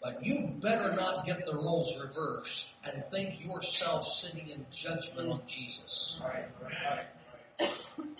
But 0.00 0.24
you 0.24 0.52
better 0.62 0.94
not 0.94 1.26
get 1.26 1.44
the 1.44 1.54
roles 1.54 1.98
reversed 2.00 2.70
and 2.84 3.02
think 3.10 3.44
yourself 3.44 4.06
sitting 4.06 4.48
in 4.48 4.64
judgment 4.72 5.28
on 5.28 5.40
Jesus. 5.46 6.20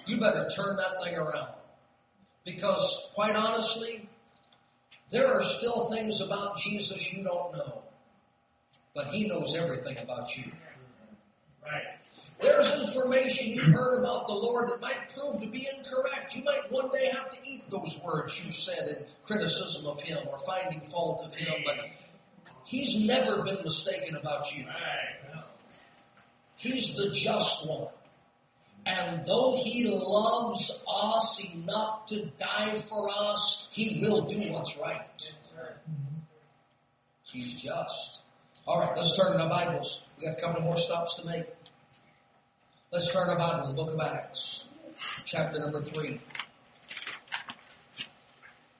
You 0.06 0.18
better 0.18 0.48
turn 0.54 0.76
that 0.76 1.02
thing 1.02 1.14
around. 1.14 1.50
Because 2.44 3.08
quite 3.14 3.36
honestly, 3.36 4.08
there 5.10 5.32
are 5.32 5.42
still 5.42 5.86
things 5.86 6.20
about 6.20 6.58
Jesus 6.58 7.12
you 7.12 7.22
don't 7.22 7.52
know 7.52 7.82
but 8.98 9.14
he 9.14 9.28
knows 9.28 9.54
everything 9.54 9.96
about 9.98 10.36
you. 10.36 10.50
Right. 11.62 11.84
There's 12.40 12.86
information 12.86 13.50
you've 13.54 13.74
heard 13.74 13.98
about 13.98 14.28
the 14.28 14.34
Lord 14.34 14.68
that 14.70 14.80
might 14.80 15.10
prove 15.14 15.40
to 15.40 15.46
be 15.48 15.68
incorrect. 15.76 16.34
You 16.34 16.44
might 16.44 16.70
one 16.70 16.88
day 16.90 17.10
have 17.12 17.32
to 17.32 17.38
eat 17.44 17.68
those 17.70 18.00
words 18.04 18.44
you 18.44 18.52
said 18.52 18.88
in 18.88 18.96
criticism 19.22 19.86
of 19.86 20.00
him 20.00 20.18
or 20.30 20.38
finding 20.38 20.80
fault 20.80 21.24
of 21.24 21.34
him, 21.34 21.52
but 21.64 21.76
he's 22.64 23.06
never 23.06 23.42
been 23.42 23.58
mistaken 23.64 24.14
about 24.16 24.56
you. 24.56 24.66
He's 26.56 26.94
the 26.94 27.10
just 27.10 27.68
one. 27.68 27.88
And 28.86 29.26
though 29.26 29.60
he 29.62 29.88
loves 29.88 30.82
us 30.88 31.40
enough 31.54 32.06
to 32.06 32.30
die 32.38 32.76
for 32.76 33.08
us, 33.10 33.68
he 33.72 34.00
will 34.00 34.22
do 34.22 34.52
what's 34.52 34.78
right. 34.78 35.36
He's 37.24 37.54
just. 37.54 38.22
All 38.66 38.80
right, 38.80 38.96
let's 38.96 39.16
turn 39.16 39.32
to 39.32 39.42
our 39.42 39.48
Bibles. 39.48 40.02
We 40.18 40.26
got 40.26 40.38
a 40.38 40.40
couple 40.40 40.62
more 40.62 40.78
stops 40.78 41.16
to 41.16 41.26
make. 41.26 41.46
Let's 42.90 43.12
turn 43.12 43.28
our 43.28 43.36
Bible 43.36 43.64
to 43.64 43.68
the 43.68 43.74
book 43.74 43.92
of 43.92 44.00
Acts, 44.00 44.64
chapter 45.26 45.58
number 45.58 45.82
three. 45.82 46.20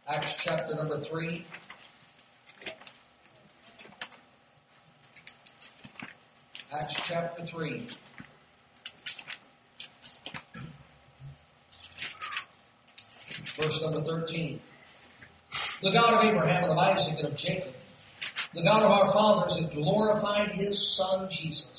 Acts 0.08 0.34
chapter 0.38 0.74
number 0.74 0.98
three. 0.98 1.44
Acts 6.72 6.94
chapter 7.06 7.44
3. 7.44 7.86
Verse 13.60 13.82
number 13.82 14.00
13. 14.00 14.58
The 15.82 15.90
God 15.90 16.14
of 16.14 16.24
Abraham 16.24 16.62
and 16.64 16.72
of 16.72 16.78
Isaac 16.78 17.18
and 17.18 17.28
of 17.28 17.36
Jacob, 17.36 17.74
the 18.54 18.62
God 18.62 18.82
of 18.82 18.90
our 18.90 19.12
fathers, 19.12 19.58
hath 19.58 19.74
glorified 19.74 20.52
his 20.52 20.96
Son 20.96 21.28
Jesus, 21.30 21.77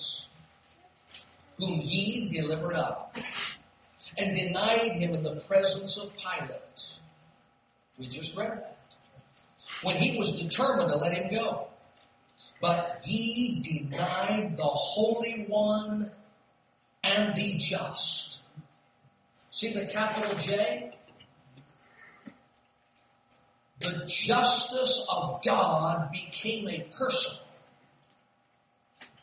whom 1.59 1.81
ye 1.81 2.29
delivered 2.29 2.73
up, 2.73 3.15
and 4.17 4.35
denied 4.35 4.93
him 4.93 5.13
in 5.13 5.23
the 5.23 5.35
presence 5.41 5.97
of 5.97 6.11
Pilate. 6.17 6.95
We 7.97 8.07
just 8.07 8.35
read 8.35 8.51
that. 8.51 8.77
When 9.83 9.97
he 9.97 10.17
was 10.17 10.31
determined 10.31 10.89
to 10.89 10.97
let 10.97 11.13
him 11.13 11.29
go. 11.31 11.67
But 12.61 13.01
ye 13.05 13.61
denied 13.61 14.57
the 14.57 14.63
Holy 14.63 15.45
One 15.47 16.11
and 17.03 17.35
the 17.35 17.57
just. 17.57 18.39
See 19.51 19.73
the 19.73 19.85
capital 19.85 20.37
J? 20.39 20.91
The 23.79 24.05
justice 24.07 25.05
of 25.09 25.41
God 25.45 26.11
became 26.11 26.67
a 26.67 26.81
person. 26.91 27.39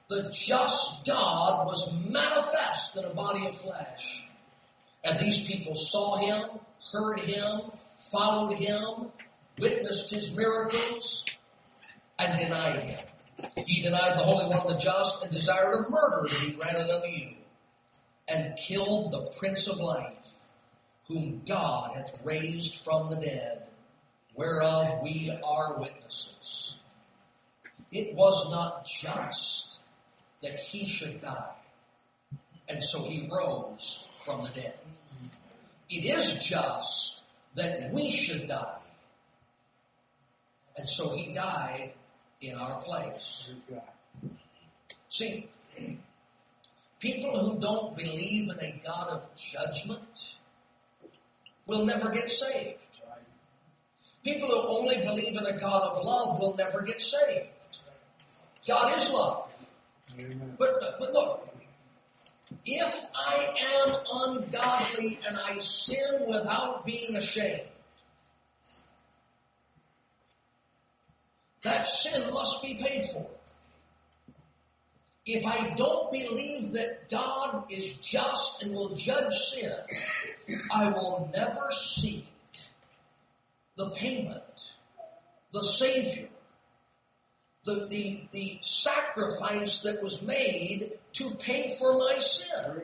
The 0.09 0.31
just 0.33 1.05
God 1.05 1.67
was 1.67 1.93
manifest 2.09 2.97
in 2.97 3.05
a 3.05 3.15
body 3.15 3.47
of 3.47 3.57
flesh. 3.57 4.29
And 5.03 5.19
these 5.19 5.45
people 5.45 5.75
saw 5.75 6.17
him, 6.19 6.61
heard 6.93 7.21
him, 7.21 7.63
followed 7.99 8.57
him, 8.57 9.11
witnessed 9.59 10.11
his 10.11 10.31
miracles, 10.33 11.25
and 12.19 12.39
denied 12.39 12.81
him. 12.81 13.01
He 13.67 13.83
denied 13.83 14.19
the 14.19 14.25
Holy 14.25 14.47
One 14.47 14.61
of 14.61 14.69
the 14.69 14.79
just 14.79 15.25
and 15.25 15.33
desired 15.33 15.75
a 15.75 15.91
murder 15.91 16.29
to 16.29 16.47
be 16.47 16.57
granted 16.57 16.89
unto 16.89 17.09
you, 17.09 17.35
and 18.29 18.57
killed 18.57 19.13
the 19.13 19.31
Prince 19.39 19.67
of 19.67 19.81
Life, 19.81 20.47
whom 21.09 21.43
God 21.47 21.97
hath 21.97 22.25
raised 22.25 22.77
from 22.77 23.11
the 23.11 23.17
dead, 23.17 23.67
whereof 24.35 25.01
we 25.03 25.37
are 25.45 25.79
witnesses. 25.79 26.77
It 27.91 28.15
was 28.15 28.51
not 28.51 28.87
just 28.87 29.76
that 30.47 30.61
he 30.61 30.87
should 30.87 31.21
die, 31.21 31.55
and 32.69 32.83
so 32.83 33.03
he 33.03 33.29
rose 33.31 34.07
from 34.25 34.45
the 34.45 34.51
dead. 34.51 34.79
It 35.91 36.05
is 36.05 36.45
just 36.45 37.23
that 37.57 37.93
we 37.93 38.13
should 38.13 38.47
die, 38.47 38.79
and 40.77 40.87
so 40.89 41.17
he 41.17 41.35
died 41.35 41.93
in 42.41 42.55
our 42.55 42.81
place. 42.83 43.51
See, 45.09 45.49
people 47.01 47.39
who 47.41 47.61
don't 47.61 47.97
believe 47.97 48.49
in 48.51 48.61
a 48.61 48.81
God 48.85 49.09
of 49.09 49.23
judgment 49.37 50.37
will 51.67 51.85
never 51.85 52.11
get 52.11 52.31
saved. 52.31 52.83
People 54.23 54.49
who 54.49 54.79
only 54.79 54.99
believe 54.99 55.37
in 55.37 55.47
a 55.47 55.59
God 55.59 55.83
of 55.91 56.05
love 56.05 56.39
will 56.39 56.55
never 56.57 56.83
get 56.83 57.03
saved. 57.03 57.49
God 58.67 58.97
is 58.97 59.11
love. 59.11 59.46
But, 60.59 60.99
but 60.99 61.13
look, 61.13 61.49
if 62.65 63.11
I 63.15 63.55
am 63.87 63.95
ungodly 64.13 65.19
and 65.27 65.37
I 65.37 65.59
sin 65.61 66.25
without 66.27 66.87
being 66.87 67.17
ashamed, 67.17 67.69
that 71.63 71.89
sin 71.89 72.33
must 72.33 72.63
be 72.63 72.75
paid 72.75 73.09
for. 73.11 73.29
If 75.27 75.45
I 75.45 75.75
don't 75.75 76.13
believe 76.13 76.73
that 76.73 77.11
God 77.11 77.65
is 77.69 77.95
just 77.95 78.63
and 78.63 78.73
will 78.73 78.95
judge 78.95 79.35
sin, 79.35 79.73
I 80.73 80.91
will 80.91 81.29
never 81.35 81.73
seek 81.73 82.27
the 83.77 83.91
payment, 83.91 84.73
the 85.53 85.65
Savior, 85.65 86.29
the, 87.67 87.87
the, 87.87 88.21
the 88.33 88.59
sacrifice 88.63 89.81
that 89.81 90.03
was 90.03 90.23
made 90.23 90.93
to 91.15 91.31
pay 91.35 91.77
for 91.79 91.99
my 91.99 92.19
sin. 92.21 92.83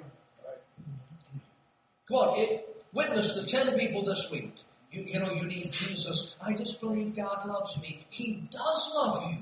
Come 2.09 2.17
on, 2.17 2.39
it, 2.39 2.85
witness 2.93 3.33
to 3.35 3.47
10 3.47 3.79
people 3.79 4.05
this 4.05 4.31
week. 4.31 4.53
You, 4.91 5.05
you 5.05 5.21
know, 5.21 5.33
you 5.33 5.45
need 5.45 5.71
Jesus. 5.73 6.35
I 6.43 6.55
just 6.55 6.81
believe 6.81 7.17
God 7.17 7.47
loves 7.49 7.81
me. 7.81 8.05
He 8.11 8.43
does 8.51 8.93
love 8.95 9.31
you, 9.31 9.39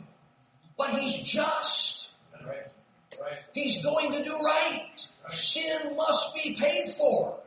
but 0.76 0.90
He's 0.90 1.28
just. 1.28 2.10
Right. 2.46 2.66
Right. 3.20 3.38
He's 3.52 3.82
going 3.82 4.12
to 4.12 4.22
do 4.22 4.32
right. 4.32 5.08
Sin 5.30 5.96
must 5.96 6.34
be 6.34 6.54
paid 6.54 6.88
for. 6.90 7.38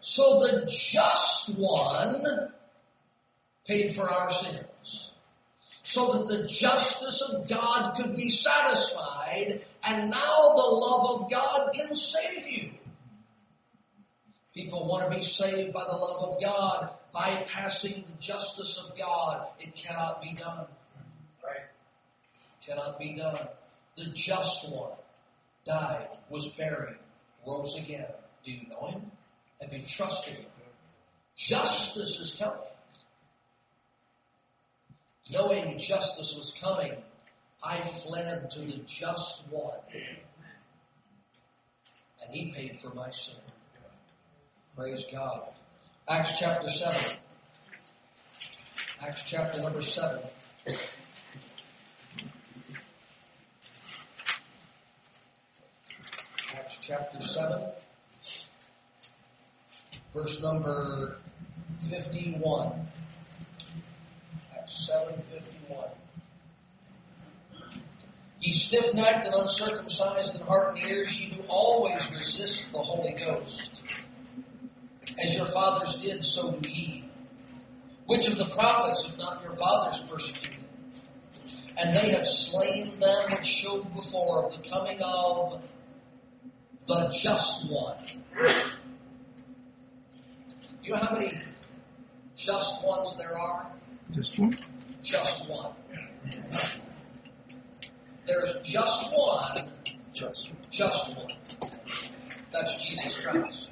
So 0.00 0.40
the 0.40 0.66
just 0.66 1.54
one 1.58 2.52
paid 3.66 3.94
for 3.94 4.08
our 4.08 4.30
sins. 4.30 4.64
So 5.90 6.12
that 6.12 6.28
the 6.28 6.46
justice 6.46 7.20
of 7.20 7.48
God 7.48 7.96
could 7.96 8.14
be 8.14 8.30
satisfied 8.30 9.60
and 9.82 10.08
now 10.08 10.52
the 10.54 10.62
love 10.62 11.20
of 11.20 11.28
God 11.28 11.72
can 11.74 11.96
save 11.96 12.46
you. 12.46 12.70
People 14.54 14.86
want 14.86 15.10
to 15.10 15.16
be 15.16 15.24
saved 15.24 15.72
by 15.72 15.82
the 15.90 15.96
love 15.96 16.28
of 16.28 16.40
God, 16.40 16.90
bypassing 17.12 18.06
the 18.06 18.12
justice 18.20 18.78
of 18.78 18.96
God. 18.96 19.48
It 19.58 19.74
cannot 19.74 20.22
be 20.22 20.32
done. 20.32 20.66
Right. 21.44 21.66
Cannot 22.64 22.96
be 23.00 23.16
done. 23.16 23.48
The 23.96 24.04
just 24.14 24.70
one 24.70 24.92
died, 25.66 26.06
was 26.28 26.46
buried, 26.50 26.98
rose 27.44 27.76
again. 27.76 28.06
Do 28.44 28.52
you 28.52 28.68
know 28.68 28.86
him? 28.86 29.10
Have 29.60 29.72
you 29.72 29.82
trusted 29.88 30.34
him? 30.34 30.44
Mm-hmm. 30.44 30.70
Justice 31.34 32.20
is 32.20 32.36
coming. 32.38 32.60
Knowing 35.32 35.78
justice 35.78 36.36
was 36.36 36.52
coming, 36.60 36.92
I 37.62 37.80
fled 37.80 38.50
to 38.52 38.60
the 38.60 38.80
just 38.86 39.42
one. 39.48 39.78
And 42.22 42.34
he 42.34 42.50
paid 42.52 42.78
for 42.78 42.92
my 42.94 43.10
sin. 43.10 43.36
Praise 44.76 45.06
God. 45.12 45.42
Acts 46.08 46.38
chapter 46.38 46.68
7. 46.68 47.18
Acts 49.02 49.22
chapter 49.26 49.60
number 49.62 49.82
7. 49.82 50.20
Acts 56.56 56.78
chapter 56.82 57.22
7. 57.22 57.62
Verse 60.12 60.42
number 60.42 61.18
51. 61.80 62.72
Acts 64.70 64.86
7 64.86 65.14
51. 65.22 65.78
Ye 68.40 68.52
stiff 68.52 68.94
necked 68.94 69.26
and 69.26 69.34
uncircumcised 69.34 70.36
in 70.36 70.40
heart 70.42 70.76
and 70.76 70.86
ears, 70.86 71.20
ye 71.20 71.30
do 71.34 71.42
always 71.48 72.10
resist 72.12 72.70
the 72.72 72.78
Holy 72.78 73.12
Ghost. 73.12 73.82
As 75.22 75.34
your 75.34 75.46
fathers 75.46 75.96
did, 75.96 76.24
so 76.24 76.52
do 76.52 76.70
ye. 76.70 77.04
Which 78.06 78.28
of 78.28 78.38
the 78.38 78.44
prophets 78.44 79.04
have 79.06 79.18
not 79.18 79.42
your 79.42 79.54
fathers 79.54 80.02
persecuted? 80.08 80.58
And 81.76 81.96
they 81.96 82.10
have 82.10 82.26
slain 82.26 82.98
them 83.00 83.22
which 83.30 83.46
showed 83.46 83.92
before 83.94 84.46
of 84.46 84.62
the 84.62 84.68
coming 84.68 85.00
of 85.02 85.62
the 86.86 87.08
just 87.08 87.70
one. 87.70 87.96
You 90.84 90.92
know 90.92 90.96
how 90.96 91.14
many 91.14 91.40
just 92.36 92.84
ones 92.84 93.16
there 93.16 93.36
are? 93.36 93.70
Just 94.12 94.38
one? 94.38 94.58
Just 95.02 95.48
one. 95.48 95.72
There's 98.26 98.56
just 98.64 99.04
one, 99.12 99.56
Just 100.12 100.50
one. 100.50 100.58
just 100.70 101.16
one. 101.16 101.28
That's 102.50 102.84
Jesus 102.86 103.24
Christ. 103.24 103.70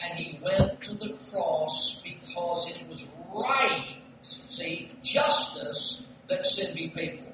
And 0.00 0.18
he 0.18 0.38
went 0.42 0.80
to 0.82 0.94
the 0.94 1.14
cross 1.30 2.02
because 2.04 2.68
it 2.70 2.88
was 2.88 3.08
right, 3.32 3.96
see, 4.22 4.88
justice 5.02 6.06
that 6.28 6.44
sin 6.46 6.74
be 6.74 6.88
paid 6.88 7.18
for. 7.18 7.32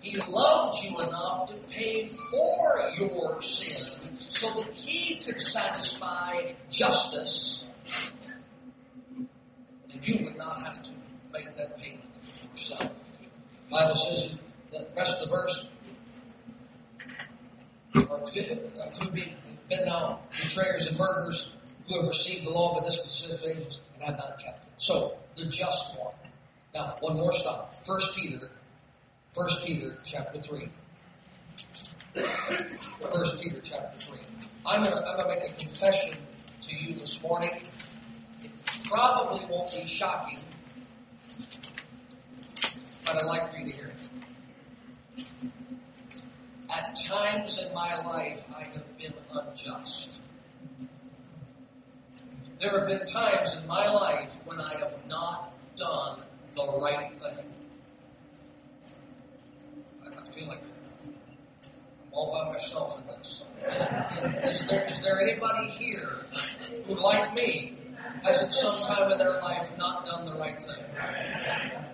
He 0.00 0.16
loved 0.16 0.82
you 0.84 0.96
enough 1.00 1.48
to 1.48 1.54
pay 1.70 2.06
for 2.06 2.92
your 2.96 3.42
sin 3.42 3.86
so 4.28 4.48
that 4.54 4.72
he 4.72 5.16
could 5.24 5.40
satisfy 5.40 6.52
justice. 6.70 7.64
And 9.92 10.06
you 10.06 10.24
would 10.24 10.36
not 10.36 10.62
have 10.62 10.82
to 10.82 10.90
make 11.32 11.56
that 11.56 11.78
payment 11.78 12.04
yourself. 12.52 12.82
The 12.82 13.70
Bible 13.70 13.96
says 13.96 14.32
in 14.32 14.38
the 14.70 14.86
rest 14.96 15.22
of 15.22 15.28
the 15.28 15.36
verse, 15.36 15.68
or 17.94 18.18
who 19.00 19.10
be 19.10 19.34
been 19.68 19.84
now 19.84 20.20
betrayers 20.30 20.86
and 20.86 20.98
murderers 20.98 21.50
who 21.86 21.96
have 21.96 22.08
received 22.08 22.46
the 22.46 22.50
law 22.50 22.78
by 22.78 22.84
this 22.84 22.98
specific 22.98 23.56
and 23.56 24.02
have 24.02 24.16
not 24.16 24.38
kept 24.38 24.64
it. 24.64 24.72
So 24.78 25.14
the 25.36 25.46
just 25.46 25.98
one. 25.98 26.14
Now, 26.74 26.96
one 27.00 27.16
more 27.16 27.32
stop. 27.32 27.74
First 27.74 28.14
Peter, 28.16 28.50
First 29.34 29.64
Peter 29.64 29.98
chapter 30.04 30.40
three. 30.40 30.68
First 32.14 33.40
Peter 33.40 33.60
chapter 33.62 33.98
three. 33.98 34.20
I'm 34.66 34.84
gonna 34.84 35.00
I'm 35.06 35.16
gonna 35.16 35.28
make 35.28 35.50
a 35.50 35.54
confession 35.54 36.14
to 36.62 36.76
you 36.76 36.94
this 36.94 37.20
morning. 37.22 37.50
Probably 38.84 39.44
won't 39.46 39.70
be 39.70 39.86
shocking, 39.86 40.38
but 43.04 43.16
I'd 43.16 43.26
like 43.26 43.52
for 43.52 43.58
you 43.58 43.70
to 43.70 43.76
hear 43.76 43.86
it. 43.86 44.08
At 46.70 46.96
times 46.96 47.62
in 47.62 47.72
my 47.74 48.02
life, 48.02 48.46
I 48.54 48.64
have 48.64 48.98
been 48.98 49.14
unjust. 49.32 50.20
There 52.58 52.78
have 52.78 52.88
been 52.88 53.06
times 53.06 53.54
in 53.56 53.66
my 53.66 53.88
life 53.88 54.36
when 54.44 54.60
I 54.60 54.76
have 54.78 54.96
not 55.06 55.52
done 55.76 56.22
the 56.54 56.66
right 56.80 57.12
thing. 57.12 57.44
I 60.04 60.30
feel 60.30 60.48
like 60.48 60.60
I'm 60.60 61.14
all 62.12 62.32
by 62.32 62.52
myself 62.52 63.00
in 63.00 63.06
this. 63.06 63.42
Is, 64.44 64.60
is 64.60 64.66
there, 64.66 64.84
is 64.88 65.02
there 65.02 65.20
anybody 65.20 65.68
here 65.68 66.26
who, 66.86 66.94
like 66.94 67.34
me, 67.34 67.76
has 68.22 68.42
at 68.42 68.52
some 68.52 68.78
time 68.86 69.12
in 69.12 69.18
their 69.18 69.40
life 69.40 69.76
not 69.78 70.06
done 70.06 70.26
the 70.26 70.34
right 70.34 70.58
thing? 70.58 70.84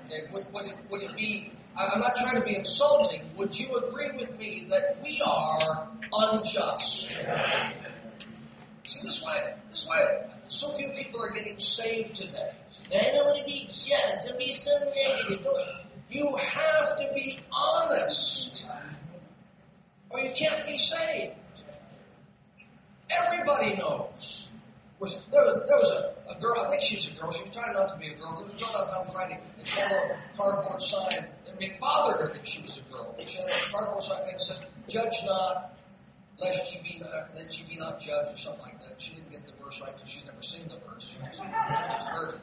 Okay, 0.06 0.22
would, 0.32 0.52
would, 0.52 0.66
it, 0.66 0.76
would 0.90 1.02
it 1.02 1.16
be, 1.16 1.52
I'm 1.78 2.00
not 2.00 2.16
trying 2.16 2.36
to 2.36 2.46
be 2.46 2.56
insulting, 2.56 3.22
would 3.36 3.58
you 3.58 3.76
agree 3.76 4.10
with 4.12 4.38
me 4.38 4.66
that 4.70 4.98
we 5.02 5.22
are 5.26 5.88
unjust? 6.12 7.10
See, 8.86 9.00
this 9.02 9.16
is 9.16 9.22
why, 9.22 9.54
this 9.70 9.82
is 9.82 9.88
why 9.88 10.24
so 10.48 10.68
few 10.72 10.90
people 10.90 11.20
are 11.22 11.30
getting 11.30 11.58
saved 11.58 12.16
today. 12.16 12.52
I 12.92 13.10
don't 13.12 13.26
want 13.26 13.38
to 13.38 13.44
be 13.44 13.68
judged 13.72 14.28
and 14.28 14.38
be 14.38 14.52
so 14.52 14.70
negative. 14.94 15.46
You 16.10 16.36
have 16.36 16.96
to 16.98 17.12
be 17.14 17.40
honest, 17.50 18.66
or 20.10 20.20
you 20.20 20.30
can't 20.36 20.66
be 20.66 20.78
saved. 20.78 21.34
Everybody 23.10 23.76
knows. 23.76 24.48
Was, 25.04 25.20
there, 25.30 25.44
was, 25.44 25.68
there 25.68 25.76
was 25.76 25.90
a, 25.90 26.32
a, 26.32 26.40
girl, 26.40 26.64
I 26.64 26.70
think 26.70 26.82
she 26.82 26.96
was 26.96 27.08
a 27.08 27.10
girl, 27.20 27.30
she 27.30 27.44
was 27.44 27.52
trying 27.52 27.74
not 27.74 27.92
to 27.92 27.98
be 28.00 28.08
a 28.08 28.14
girl. 28.14 28.32
There 28.32 28.44
was 28.44 28.56
a 28.56 28.64
girl 28.64 28.88
on 28.88 29.06
Friday 29.12 29.38
and 29.58 29.66
had 29.66 29.92
a 29.92 30.16
cardboard 30.34 30.82
sign. 30.82 31.26
It 31.60 31.78
bothered 31.78 32.20
her 32.22 32.32
that 32.32 32.48
she 32.48 32.62
was 32.62 32.78
a 32.78 32.80
girl. 32.90 33.14
She 33.20 33.36
had 33.36 33.50
a 33.50 33.70
cardboard 33.70 34.02
sign 34.02 34.22
and 34.32 34.40
said, 34.40 34.64
Judge 34.88 35.16
not, 35.26 35.76
lest 36.38 36.72
ye 36.72 36.80
be 36.80 37.00
not, 37.00 37.34
that 37.34 37.58
ye 37.58 37.66
be 37.68 37.76
not 37.76 38.00
judged, 38.00 38.32
or 38.32 38.38
something 38.38 38.62
like 38.62 38.80
that. 38.80 38.94
She 38.96 39.16
didn't 39.16 39.30
get 39.30 39.46
the 39.46 39.52
verse 39.62 39.82
right 39.82 39.94
because 39.94 40.10
she's 40.10 40.24
never 40.24 40.42
seen 40.42 40.68
the 40.68 40.80
verse. 40.88 41.04
She 41.04 41.18
just 41.20 42.08
heard 42.08 42.36
it. 42.36 42.40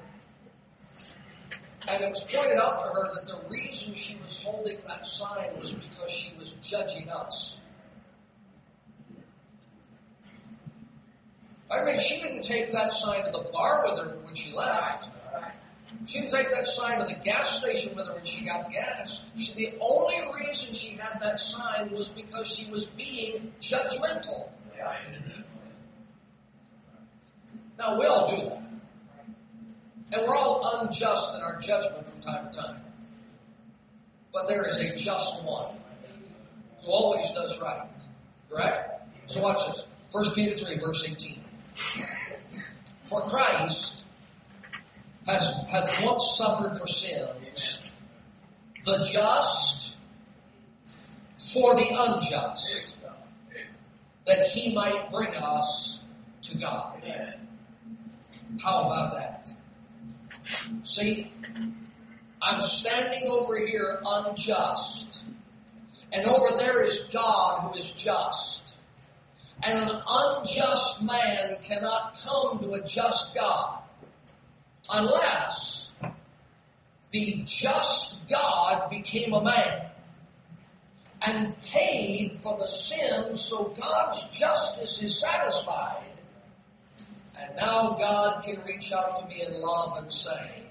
And 1.89 2.03
it 2.03 2.11
was 2.11 2.23
pointed 2.25 2.59
out 2.59 2.85
to 2.85 2.93
her 2.93 3.15
that 3.15 3.25
the 3.25 3.39
reason 3.49 3.95
she 3.95 4.19
was 4.23 4.43
holding 4.43 4.77
that 4.87 5.07
sign 5.07 5.49
was 5.59 5.73
because 5.73 6.11
she 6.11 6.31
was 6.37 6.51
judging 6.61 7.09
us. 7.09 7.60
I 11.71 11.85
mean, 11.85 11.99
she 11.99 12.21
didn't 12.21 12.43
take 12.43 12.71
that 12.73 12.93
sign 12.93 13.23
to 13.25 13.31
the 13.31 13.49
bar 13.53 13.83
with 13.85 13.99
her 13.99 14.17
when 14.23 14.35
she 14.35 14.53
left. 14.53 15.07
She 16.05 16.19
didn't 16.19 16.33
take 16.33 16.51
that 16.51 16.67
sign 16.67 16.99
to 16.99 17.05
the 17.05 17.19
gas 17.23 17.59
station 17.59 17.95
with 17.95 18.07
her 18.07 18.13
when 18.13 18.25
she 18.25 18.45
got 18.45 18.71
gas. 18.71 19.21
She, 19.37 19.53
the 19.53 19.77
only 19.79 20.15
reason 20.37 20.73
she 20.73 20.95
had 20.95 21.21
that 21.21 21.39
sign 21.39 21.91
was 21.91 22.09
because 22.09 22.47
she 22.47 22.69
was 22.69 22.85
being 22.85 23.53
judgmental. 23.61 24.49
Now, 27.77 27.99
we 27.99 28.05
all 28.05 28.35
do 28.35 28.49
that. 28.49 28.63
And 30.13 30.27
we're 30.27 30.35
all 30.35 30.81
unjust 30.81 31.35
in 31.35 31.41
our 31.41 31.59
judgment 31.59 32.07
from 32.07 32.21
time 32.21 32.51
to 32.51 32.59
time. 32.59 32.81
But 34.33 34.47
there 34.47 34.67
is 34.67 34.77
a 34.79 34.95
just 34.95 35.43
one 35.43 35.75
who 36.83 36.91
always 36.91 37.29
does 37.31 37.59
right. 37.61 37.87
Correct? 38.49 39.09
So 39.27 39.41
watch 39.41 39.65
this. 39.67 39.85
1 40.11 40.31
Peter 40.31 40.55
3, 40.55 40.77
verse 40.77 41.07
18. 41.07 41.40
For 43.03 43.21
Christ 43.29 44.05
has 45.27 45.53
once 46.03 46.35
suffered 46.37 46.77
for 46.77 46.87
sins, 46.87 47.91
the 48.85 49.03
just 49.03 49.95
for 51.37 51.75
the 51.75 51.87
unjust, 51.91 52.95
that 54.25 54.47
he 54.47 54.73
might 54.73 55.11
bring 55.11 55.35
us 55.35 56.01
to 56.43 56.57
God. 56.57 57.03
How 58.63 58.83
about 58.83 59.11
that? 59.11 59.49
See, 60.83 61.31
I'm 62.41 62.61
standing 62.61 63.29
over 63.29 63.57
here 63.65 64.01
unjust, 64.05 65.23
and 66.11 66.25
over 66.27 66.57
there 66.57 66.83
is 66.83 67.07
God 67.13 67.61
who 67.61 67.79
is 67.79 67.91
just. 67.91 68.70
And 69.63 69.89
an 69.89 70.01
unjust 70.07 71.03
man 71.03 71.57
cannot 71.63 72.19
come 72.19 72.59
to 72.59 72.73
a 72.73 72.87
just 72.87 73.35
God 73.35 73.79
unless 74.91 75.91
the 77.11 77.43
just 77.45 78.27
God 78.27 78.89
became 78.89 79.33
a 79.33 79.43
man 79.43 79.87
and 81.21 81.61
paid 81.63 82.39
for 82.39 82.57
the 82.57 82.67
sin 82.67 83.37
so 83.37 83.75
God's 83.79 84.23
justice 84.33 85.01
is 85.03 85.19
satisfied. 85.19 86.03
And 87.39 87.55
now 87.55 87.91
God 87.99 88.43
can 88.43 88.59
reach 88.65 88.91
out 88.91 89.21
to 89.21 89.27
me 89.27 89.43
in 89.43 89.61
love 89.61 89.97
and 89.97 90.11
say, 90.11 90.63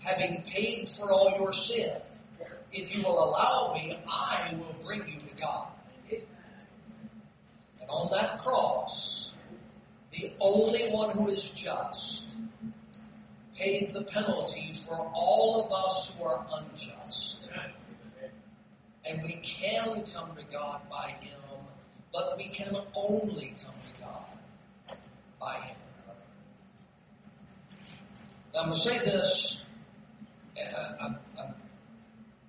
having 0.00 0.42
paid 0.42 0.88
for 0.88 1.12
all 1.12 1.34
your 1.38 1.52
sin, 1.52 1.92
if 2.72 2.96
you 2.96 3.02
will 3.04 3.30
allow 3.30 3.74
me, 3.74 3.98
I 4.08 4.54
will 4.58 4.76
bring 4.84 5.06
you 5.08 5.18
to 5.18 5.34
God. 5.36 5.68
And 7.86 7.90
on 7.90 8.08
that 8.12 8.38
cross, 8.40 9.32
the 10.12 10.32
only 10.40 10.88
one 10.90 11.10
who 11.10 11.28
is 11.28 11.50
just 11.50 12.36
paid 13.54 13.92
the 13.94 14.02
penalty 14.02 14.72
for 14.72 15.10
all 15.14 15.64
of 15.64 15.72
us 15.72 16.12
who 16.16 16.24
are 16.24 16.46
unjust. 16.52 17.48
And 19.04 19.22
we 19.22 19.34
can 19.42 20.04
come 20.12 20.34
to 20.36 20.42
God 20.52 20.80
by 20.90 21.14
Him, 21.20 21.38
but 22.12 22.36
we 22.36 22.48
can 22.48 22.76
only 22.94 23.54
come 23.64 23.74
to 23.74 24.00
God 24.00 24.96
by 25.40 25.60
Him. 25.60 25.76
Now 28.52 28.60
I'm 28.60 28.66
going 28.66 28.74
to 28.74 28.80
say 28.80 28.98
this, 28.98 29.60
and 30.56 30.74
I'm, 31.00 31.18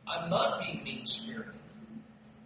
I'm 0.07 0.29
not 0.29 0.61
being 0.61 0.83
mean-spirited. 0.83 1.56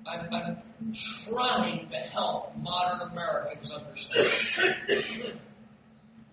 I'm, 0.07 0.33
I'm 0.33 0.57
trying 0.93 1.87
to 1.89 1.97
help 1.97 2.55
modern 2.57 3.11
Americans 3.11 3.71
understand. 3.71 5.37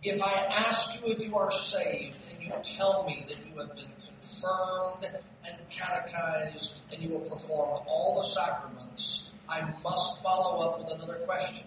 if 0.03 0.23
I 0.23 0.33
ask 0.51 0.95
you 0.95 1.13
if 1.13 1.25
you 1.25 1.37
are 1.37 1.53
saved 1.53 2.19
and 2.31 2.43
you 2.43 2.53
tell 2.63 3.05
me 3.05 3.25
that 3.29 3.39
you 3.47 3.59
have 3.61 3.75
been 3.77 3.91
confirmed 4.07 5.07
and 5.47 5.57
catechized 5.71 6.79
and 6.93 7.03
you 7.03 7.11
will 7.11 7.21
perform 7.21 7.83
all 7.87 8.21
the 8.21 8.29
sacraments, 8.29 9.31
I 9.49 9.69
must 9.83 10.23
follow 10.23 10.61
up 10.67 10.79
with 10.79 10.95
another 10.95 11.21
question. 11.27 11.67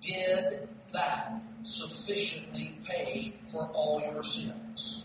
Did 0.00 0.68
that 0.92 1.40
sufficiently 1.64 2.78
pay 2.84 3.34
for 3.44 3.68
all 3.72 4.00
your 4.00 4.22
sins? 4.22 5.04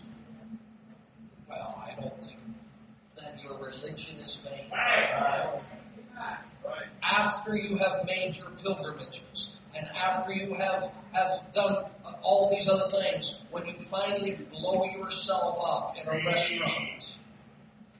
Well, 1.48 1.84
I 1.86 2.00
don't 2.00 2.24
think 2.24 2.38
then 3.16 3.38
your 3.42 3.58
religion 3.58 4.18
is 4.18 4.36
vain. 4.36 4.70
After 7.02 7.56
you 7.56 7.76
have 7.76 8.04
made 8.06 8.36
your 8.36 8.50
pilgrimages, 8.62 9.56
and 9.74 9.86
after 9.88 10.32
you 10.32 10.54
have, 10.54 10.92
have 11.12 11.52
done 11.52 11.84
all 12.22 12.50
these 12.50 12.68
other 12.68 12.86
things, 12.86 13.36
when 13.50 13.66
you 13.66 13.74
finally 13.74 14.38
blow 14.50 14.84
yourself 14.84 15.58
up 15.64 15.96
in 15.98 16.08
a 16.08 16.24
restaurant, 16.24 17.16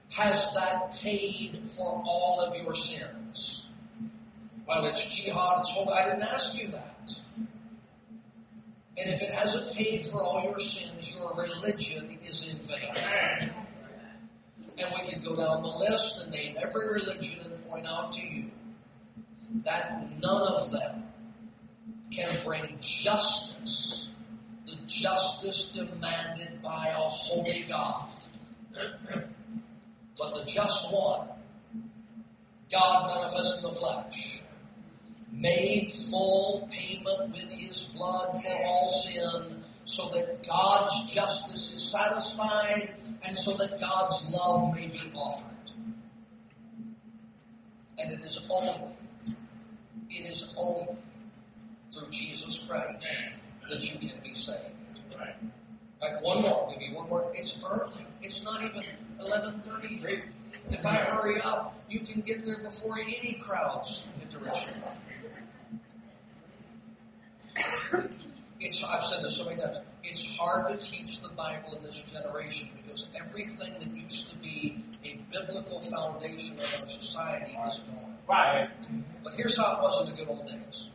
has 0.09 0.53
that 0.53 0.95
paid 0.95 1.67
for 1.67 2.03
all 2.05 2.39
of 2.41 2.55
your 2.55 2.75
sins? 2.75 3.67
Well, 4.67 4.85
it's 4.85 5.09
jihad, 5.13 5.61
it's 5.61 5.71
hope. 5.71 5.89
I 5.89 6.05
didn't 6.05 6.23
ask 6.23 6.57
you 6.57 6.67
that. 6.69 7.11
And 8.95 9.09
if 9.09 9.21
it 9.23 9.33
hasn't 9.33 9.75
paid 9.75 10.05
for 10.05 10.21
all 10.21 10.43
your 10.43 10.59
sins, 10.59 11.13
your 11.15 11.33
religion 11.35 12.17
is 12.23 12.53
in 12.53 12.59
vain. 12.59 13.51
And 14.77 14.93
we 14.95 15.09
can 15.09 15.23
go 15.23 15.35
down 15.35 15.63
the 15.63 15.67
list 15.67 16.21
and 16.21 16.31
name 16.31 16.55
every 16.61 16.87
religion 16.93 17.52
point 17.73 17.87
out 17.87 18.11
to 18.11 18.21
you 18.21 18.51
that 19.63 20.07
none 20.21 20.41
of 20.43 20.69
them 20.69 21.03
can 22.11 22.29
bring 22.45 22.77
justice, 22.81 24.09
the 24.67 24.75
justice 24.85 25.71
demanded 25.71 26.61
by 26.61 26.87
a 26.87 26.93
holy 26.93 27.63
God. 27.63 28.09
but 30.17 30.35
the 30.35 30.43
just 30.45 30.93
one, 30.93 31.27
God 32.71 33.15
manifest 33.15 33.57
in 33.57 33.63
the 33.63 33.71
flesh, 33.71 34.43
made 35.31 35.91
full 35.91 36.69
payment 36.71 37.31
with 37.31 37.51
his 37.51 37.85
blood 37.85 38.39
for 38.43 38.53
all 38.65 38.89
sin 38.89 39.63
so 39.85 40.09
that 40.09 40.47
God's 40.47 41.11
justice 41.11 41.71
is 41.71 41.83
satisfied 41.83 42.93
and 43.23 43.35
so 43.35 43.53
that 43.57 43.79
God's 43.79 44.27
love 44.29 44.75
may 44.75 44.87
be 44.87 45.11
offered. 45.15 45.53
And 47.99 48.11
it 48.11 48.25
is 48.25 48.45
only, 48.49 48.95
it 50.09 50.25
is 50.25 50.53
only 50.57 50.95
through 51.91 52.09
Jesus 52.09 52.59
Christ 52.67 53.07
that 53.69 53.91
you 53.91 53.99
can 53.99 54.19
be 54.23 54.33
saved. 54.33 54.59
Right. 55.17 55.35
Right, 56.01 56.21
one 56.21 56.41
more, 56.41 56.67
maybe 56.69 56.93
one 56.93 57.07
more. 57.07 57.31
It's 57.33 57.59
early. 57.63 58.05
It's 58.21 58.43
not 58.43 58.61
even 58.61 58.83
11.30. 59.21 60.21
If 60.69 60.85
I 60.85 60.95
hurry 60.95 61.39
up, 61.41 61.79
you 61.89 62.01
can 62.01 62.21
get 62.21 62.45
there 62.45 62.57
before 62.57 62.99
any 62.99 63.39
crowds 63.41 64.05
get 64.19 64.31
to 64.31 64.39
Richmond. 64.39 64.83
It's, 68.59 68.83
I've 68.83 69.03
said 69.03 69.23
this 69.23 69.37
so 69.37 69.45
many 69.45 69.61
times. 69.61 69.77
It's 70.03 70.37
hard 70.37 70.67
to 70.67 70.77
teach 70.77 71.21
the 71.21 71.29
Bible 71.29 71.77
in 71.77 71.83
this 71.83 72.01
generation 72.01 72.69
because 72.75 73.07
everything 73.15 73.73
that 73.79 73.87
used 73.95 74.29
to 74.29 74.35
be 74.35 74.83
a 75.05 75.17
biblical 75.31 75.79
foundation 75.79 76.57
of 76.57 76.59
our 76.59 76.89
society 76.89 77.51
is 77.51 77.79
gone. 77.79 78.17
Right. 78.27 78.69
But 79.23 79.33
here's 79.33 79.57
how 79.57 79.77
it 79.77 79.81
was 79.81 80.01
in 80.01 80.09
the 80.09 80.17
good 80.17 80.27
old 80.29 80.47
days. 80.47 80.89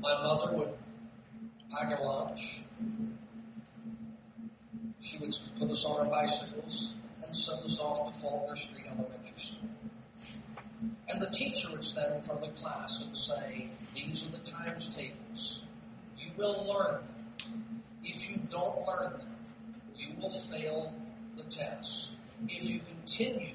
My 0.00 0.14
mother 0.22 0.56
would 0.56 0.72
pack 1.70 1.98
our 1.98 2.04
lunch. 2.04 2.62
She 5.00 5.18
would 5.18 5.36
put 5.58 5.70
us 5.70 5.84
on 5.84 6.00
our 6.00 6.06
bicycles 6.06 6.92
and 7.22 7.36
send 7.36 7.62
us 7.64 7.78
off 7.78 8.10
to 8.10 8.20
Faulkner 8.20 8.56
Street 8.56 8.86
Elementary 8.86 9.32
School. 9.36 9.68
And 11.08 11.20
the 11.20 11.30
teacher 11.30 11.70
would 11.72 11.84
stand 11.84 12.14
in 12.14 12.22
front 12.22 12.42
of 12.42 12.54
the 12.54 12.60
class 12.60 13.02
and 13.02 13.16
say, 13.16 13.68
These 13.94 14.26
are 14.26 14.30
the 14.30 14.38
times 14.38 14.88
tables. 14.94 15.62
Will 16.36 16.66
learn 16.66 17.02
them. 17.02 17.82
If 18.02 18.30
you 18.30 18.38
don't 18.50 18.86
learn 18.86 19.12
them, 19.12 19.36
you 19.96 20.08
will 20.20 20.30
fail 20.30 20.94
the 21.36 21.44
test. 21.44 22.10
If 22.48 22.68
you 22.68 22.80
continue 22.88 23.54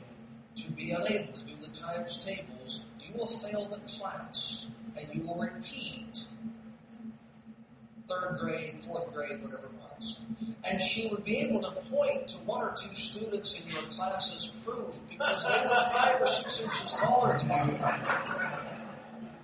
to 0.56 0.72
be 0.72 0.92
unable 0.92 1.34
to 1.34 1.46
do 1.46 1.56
the 1.60 1.68
times 1.68 2.24
tables, 2.24 2.86
you 3.02 3.14
will 3.18 3.28
fail 3.28 3.68
the 3.68 3.80
class 3.92 4.68
and 4.96 5.08
you 5.14 5.28
will 5.28 5.36
repeat 5.36 6.26
third 8.08 8.38
grade, 8.40 8.78
fourth 8.80 9.14
grade, 9.14 9.42
whatever 9.44 9.66
it 9.66 9.74
was. 10.00 10.20
And 10.64 10.82
she 10.82 11.08
would 11.10 11.24
be 11.24 11.40
able 11.40 11.62
to 11.62 11.72
point 11.90 12.30
to 12.30 12.38
one 12.40 12.62
or 12.62 12.76
two 12.82 12.94
students 12.96 13.56
in 13.56 13.68
your 13.68 13.82
class 13.96 14.34
as 14.36 14.48
proof 14.66 14.96
because 15.10 15.44
they 15.46 15.62
were 15.68 15.76
five 15.94 16.22
or 16.22 16.28
six 16.28 16.62
inches 16.62 16.94
taller 16.94 17.38
than 17.38 17.70
you 17.70 17.80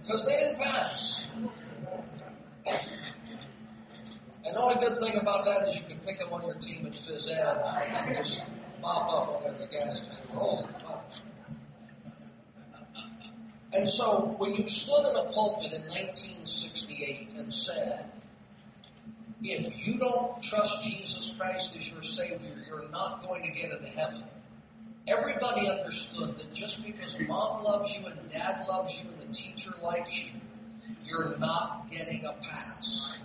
because 0.04 0.26
they 0.26 0.38
didn't 0.38 0.60
pass. 0.60 1.26
And 4.54 4.62
the 4.62 4.66
only 4.66 4.88
good 4.88 5.00
thing 5.00 5.20
about 5.20 5.46
that 5.46 5.68
is 5.68 5.78
you 5.78 5.82
can 5.82 5.98
pick 6.06 6.20
them 6.20 6.32
on 6.32 6.46
your 6.46 6.54
team 6.54 6.86
at 6.86 6.92
phys 6.92 7.28
ed 7.28 8.06
and 8.06 8.16
just 8.18 8.46
mop 8.80 9.10
up 9.12 9.44
on 9.48 9.58
the 9.58 9.66
guys 9.66 10.04
up. 10.38 11.12
And 13.74 13.90
so 13.90 14.36
when 14.38 14.54
you 14.54 14.68
stood 14.68 15.10
in 15.10 15.16
a 15.16 15.32
pulpit 15.32 15.74
in 15.74 15.82
1968 15.82 17.34
and 17.36 17.52
said, 17.52 18.12
if 19.42 19.76
you 19.76 19.98
don't 19.98 20.40
trust 20.44 20.84
Jesus 20.84 21.34
Christ 21.36 21.76
as 21.76 21.90
your 21.90 22.04
Savior, 22.04 22.54
you're 22.68 22.88
not 22.92 23.24
going 23.28 23.42
to 23.42 23.50
get 23.50 23.72
into 23.72 23.88
heaven. 23.88 24.24
Everybody 25.08 25.68
understood 25.68 26.38
that 26.38 26.54
just 26.54 26.86
because 26.86 27.18
mom 27.22 27.64
loves 27.64 27.92
you 27.98 28.06
and 28.06 28.32
dad 28.32 28.68
loves 28.70 29.00
you 29.00 29.10
and 29.20 29.32
the 29.32 29.36
teacher 29.36 29.74
likes 29.82 30.26
you, 30.26 30.34
you're 31.04 31.36
not 31.40 31.90
getting 31.90 32.24
a 32.26 32.34
pass. 32.34 33.18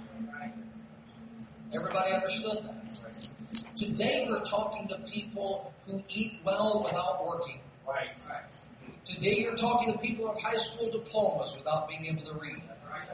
Everybody 1.74 2.14
understood 2.14 2.64
that. 2.64 3.28
Today 3.76 4.26
we're 4.28 4.44
talking 4.44 4.88
to 4.88 4.96
people 5.00 5.72
who 5.86 6.02
eat 6.08 6.40
well 6.42 6.82
without 6.84 7.26
working. 7.26 7.60
Right. 7.86 8.08
Today 9.04 9.36
you're 9.38 9.56
talking 9.56 9.92
to 9.92 9.98
people 9.98 10.32
with 10.32 10.42
high 10.42 10.56
school 10.56 10.90
diplomas 10.90 11.56
without 11.58 11.86
being 11.88 12.06
able 12.06 12.22
to 12.22 12.38
read. 12.38 12.62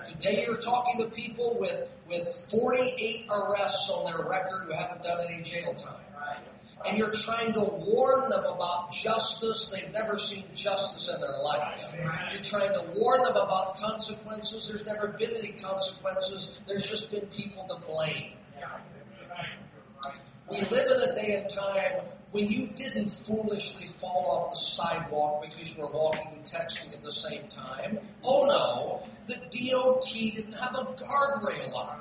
Today 0.08 0.44
you're 0.46 0.58
talking 0.58 1.00
to 1.00 1.10
people 1.10 1.56
with, 1.58 1.88
with 2.08 2.28
48 2.50 3.26
arrests 3.28 3.90
on 3.90 4.04
their 4.04 4.24
record 4.24 4.66
who 4.66 4.72
haven't 4.72 5.02
done 5.02 5.26
any 5.28 5.42
jail 5.42 5.74
time. 5.74 6.04
And 6.86 6.96
you're 6.96 7.12
trying 7.12 7.54
to 7.54 7.60
warn 7.60 8.28
them 8.28 8.44
about 8.44 8.92
justice. 8.92 9.68
They've 9.68 9.92
never 9.92 10.16
seen 10.16 10.44
justice 10.54 11.08
in 11.08 11.20
their 11.20 11.38
life. 11.42 11.92
You're 12.32 12.42
trying 12.42 12.72
to 12.72 12.84
warn 12.94 13.22
them 13.22 13.32
about 13.36 13.76
consequences. 13.78 14.68
There's 14.68 14.84
never 14.84 15.08
been 15.08 15.34
any 15.34 15.52
consequences. 15.52 16.60
There's 16.68 16.88
just 16.88 17.10
been 17.10 17.26
people 17.28 17.66
to 17.68 17.86
blame. 17.86 18.32
We 20.50 20.60
live 20.60 20.90
in 20.90 21.10
a 21.10 21.14
day 21.14 21.40
and 21.40 21.50
time 21.50 22.04
when 22.32 22.50
you 22.50 22.66
didn't 22.76 23.08
foolishly 23.08 23.86
fall 23.86 24.26
off 24.30 24.50
the 24.50 24.56
sidewalk 24.56 25.42
because 25.42 25.74
you 25.74 25.82
were 25.82 25.90
walking 25.90 26.28
and 26.34 26.44
texting 26.44 26.92
at 26.92 27.02
the 27.02 27.12
same 27.12 27.48
time. 27.48 27.98
Oh 28.22 28.44
no, 28.46 29.08
the 29.26 29.36
DOT 29.36 30.12
didn't 30.12 30.52
have 30.52 30.74
a 30.74 30.84
guardrail 30.94 31.74
on. 31.74 31.98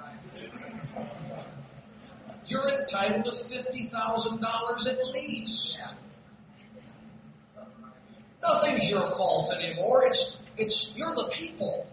You're 2.47 2.81
entitled 2.81 3.25
to 3.25 3.31
$50,000 3.31 4.87
at 4.87 5.07
least. 5.07 5.81
Nothing's 8.41 8.89
your 8.89 9.05
fault 9.05 9.53
anymore. 9.53 10.05
It's, 10.07 10.37
it's, 10.57 10.93
you're 10.95 11.15
the 11.15 11.29
people. 11.29 11.87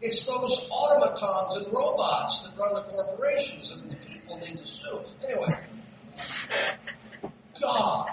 It's 0.00 0.26
those 0.26 0.68
automatons 0.70 1.56
and 1.56 1.66
robots 1.74 2.42
that 2.42 2.56
run 2.56 2.74
the 2.74 2.82
corporations 2.82 3.72
and 3.72 3.90
the 3.90 3.96
people 3.96 4.38
need 4.38 4.58
to 4.58 4.66
sue. 4.66 5.00
Anyway, 5.26 5.58
God 7.60 8.10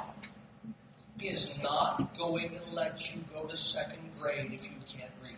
is 1.22 1.56
not 1.62 2.18
going 2.18 2.50
to 2.50 2.76
let 2.76 3.14
you 3.14 3.24
go 3.34 3.44
to 3.44 3.56
second 3.56 4.00
grade 4.20 4.52
if 4.52 4.66
you 4.66 4.78
can't 4.88 5.12
read, 5.24 5.38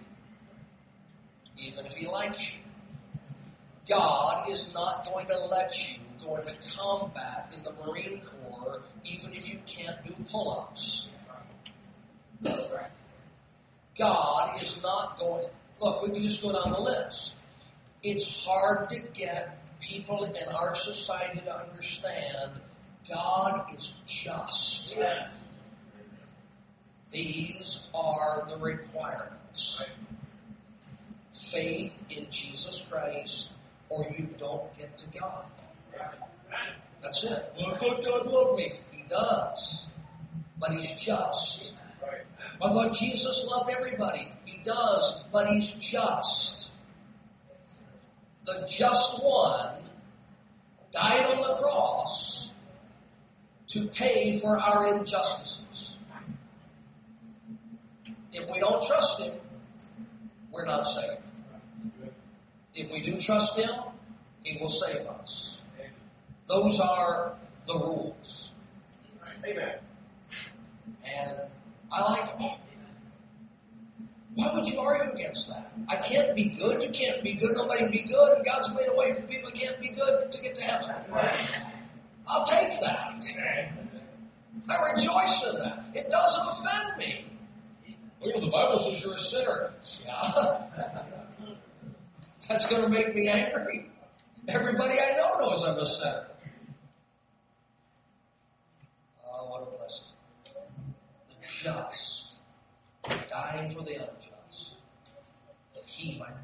even 1.58 1.86
if 1.86 1.94
He 1.94 2.08
likes 2.08 2.56
you. 2.56 2.62
God 3.90 4.50
is 4.50 4.74
not 4.74 5.06
going 5.06 5.28
to 5.28 5.40
let 5.46 5.90
you 5.90 5.98
go 6.24 6.36
into 6.36 6.54
combat 6.76 7.54
in 7.56 7.64
the 7.64 7.74
Marine 7.86 8.22
Corps 8.22 8.82
even 9.06 9.34
if 9.34 9.50
you 9.50 9.60
can't 9.66 9.98
do 10.06 10.14
pull-ups. 10.30 11.12
God 13.98 14.62
is 14.62 14.82
not 14.84 15.18
going. 15.18 15.48
Look, 15.80 16.02
we 16.02 16.10
can 16.10 16.22
just 16.22 16.42
go 16.42 16.52
down 16.52 16.74
the 16.74 16.80
list. 16.80 17.34
It's 18.04 18.44
hard 18.46 18.90
to 18.90 19.00
get 19.14 19.60
people 19.80 20.24
in 20.24 20.48
our 20.50 20.76
society 20.76 21.42
to 21.42 21.60
understand 21.60 22.52
God 23.10 23.74
is 23.78 23.94
just. 24.06 24.96
Yes. 24.98 25.44
These 27.12 27.88
are 27.94 28.48
the 28.50 28.58
requirements. 28.58 29.86
Faith 31.34 31.94
in 32.10 32.28
Jesus 32.30 32.86
Christ, 32.90 33.54
or 33.90 34.06
you 34.18 34.28
don't 34.38 34.78
get 34.78 34.98
to 34.98 35.20
God. 35.20 35.46
That's 37.02 37.24
it. 37.24 37.54
Thought 37.80 38.04
God 38.04 38.26
loved 38.26 38.58
me. 38.58 38.74
He 38.92 39.04
does. 39.08 39.86
But 40.60 40.72
He's 40.72 40.92
just. 40.94 41.76
I 42.62 42.70
thought 42.70 42.96
Jesus 42.96 43.46
loved 43.50 43.70
everybody. 43.72 44.32
He 44.46 44.60
does, 44.64 45.24
but 45.32 45.48
He's 45.48 45.72
just. 45.72 46.72
The 48.46 48.66
just 48.70 49.24
one 49.24 49.74
died 50.92 51.26
on 51.26 51.42
the 51.42 51.62
cross 51.62 52.52
to 53.68 53.88
pay 53.88 54.32
for 54.40 54.58
our 54.58 54.98
injustices. 54.98 55.98
If 58.32 58.50
we 58.50 58.60
don't 58.60 58.86
trust 58.86 59.22
Him, 59.22 59.34
we're 60.52 60.66
not 60.66 60.84
saved. 60.84 61.22
If 62.74 62.92
we 62.92 63.02
do 63.02 63.20
trust 63.20 63.60
Him, 63.60 63.70
He 64.44 64.58
will 64.60 64.70
save 64.70 65.06
us. 65.08 65.60
Those 66.48 66.80
are 66.80 67.34
the 67.68 67.78
rules. 67.78 68.54
Amen. 69.46 69.76
And 71.06 71.38
I 71.92 72.12
like 72.12 72.40
them. 72.40 72.52
Why 74.36 74.54
would 74.54 74.68
you 74.68 74.80
argue 74.80 75.14
against 75.14 75.50
that? 75.50 75.72
I 75.88 75.96
can't 75.96 76.36
be 76.36 76.46
good. 76.46 76.84
You 76.84 76.90
can't 76.90 77.24
be 77.24 77.34
good. 77.34 77.56
Nobody 77.56 77.80
can 77.80 77.92
be 77.92 78.04
good. 78.04 78.38
And 78.38 78.46
God's 78.46 78.72
made 78.74 78.88
a 78.88 78.96
way 78.96 79.14
for 79.14 79.22
people 79.22 79.50
who 79.50 79.58
can't 79.58 79.80
be 79.82 79.90
good 79.90 80.32
to 80.32 80.42
get 80.42 80.56
to 80.56 80.62
heaven. 80.62 80.92
I'll 82.28 82.46
take 82.46 82.80
that. 82.82 83.24
I 84.70 84.92
rejoice 84.94 85.52
in 85.52 85.60
that. 85.60 85.86
It 85.96 86.12
doesn't 86.12 86.48
offend 86.50 86.98
me. 86.98 87.26
Well, 88.20 88.42
the 88.42 88.52
Bible 88.52 88.78
says 88.80 89.02
you're 89.04 89.14
a 89.14 89.18
sinner. 89.18 89.74
Yeah. 90.06 90.64
That's 92.50 92.68
going 92.68 92.84
to 92.84 92.90
make 92.90 93.16
me 93.16 93.28
angry. 93.30 93.90
Everybody 94.48 94.94
I 94.94 95.18
know 95.18 95.48
knows 95.48 95.64
I'm 95.64 95.78
a 95.78 95.86
sinner. 95.86 96.28
Just, 101.64 102.36
dying 103.30 103.70
for 103.72 103.82
the 103.82 103.96
unjust, 103.96 104.76
that 105.74 105.84
he 105.86 106.20
might 106.20 106.37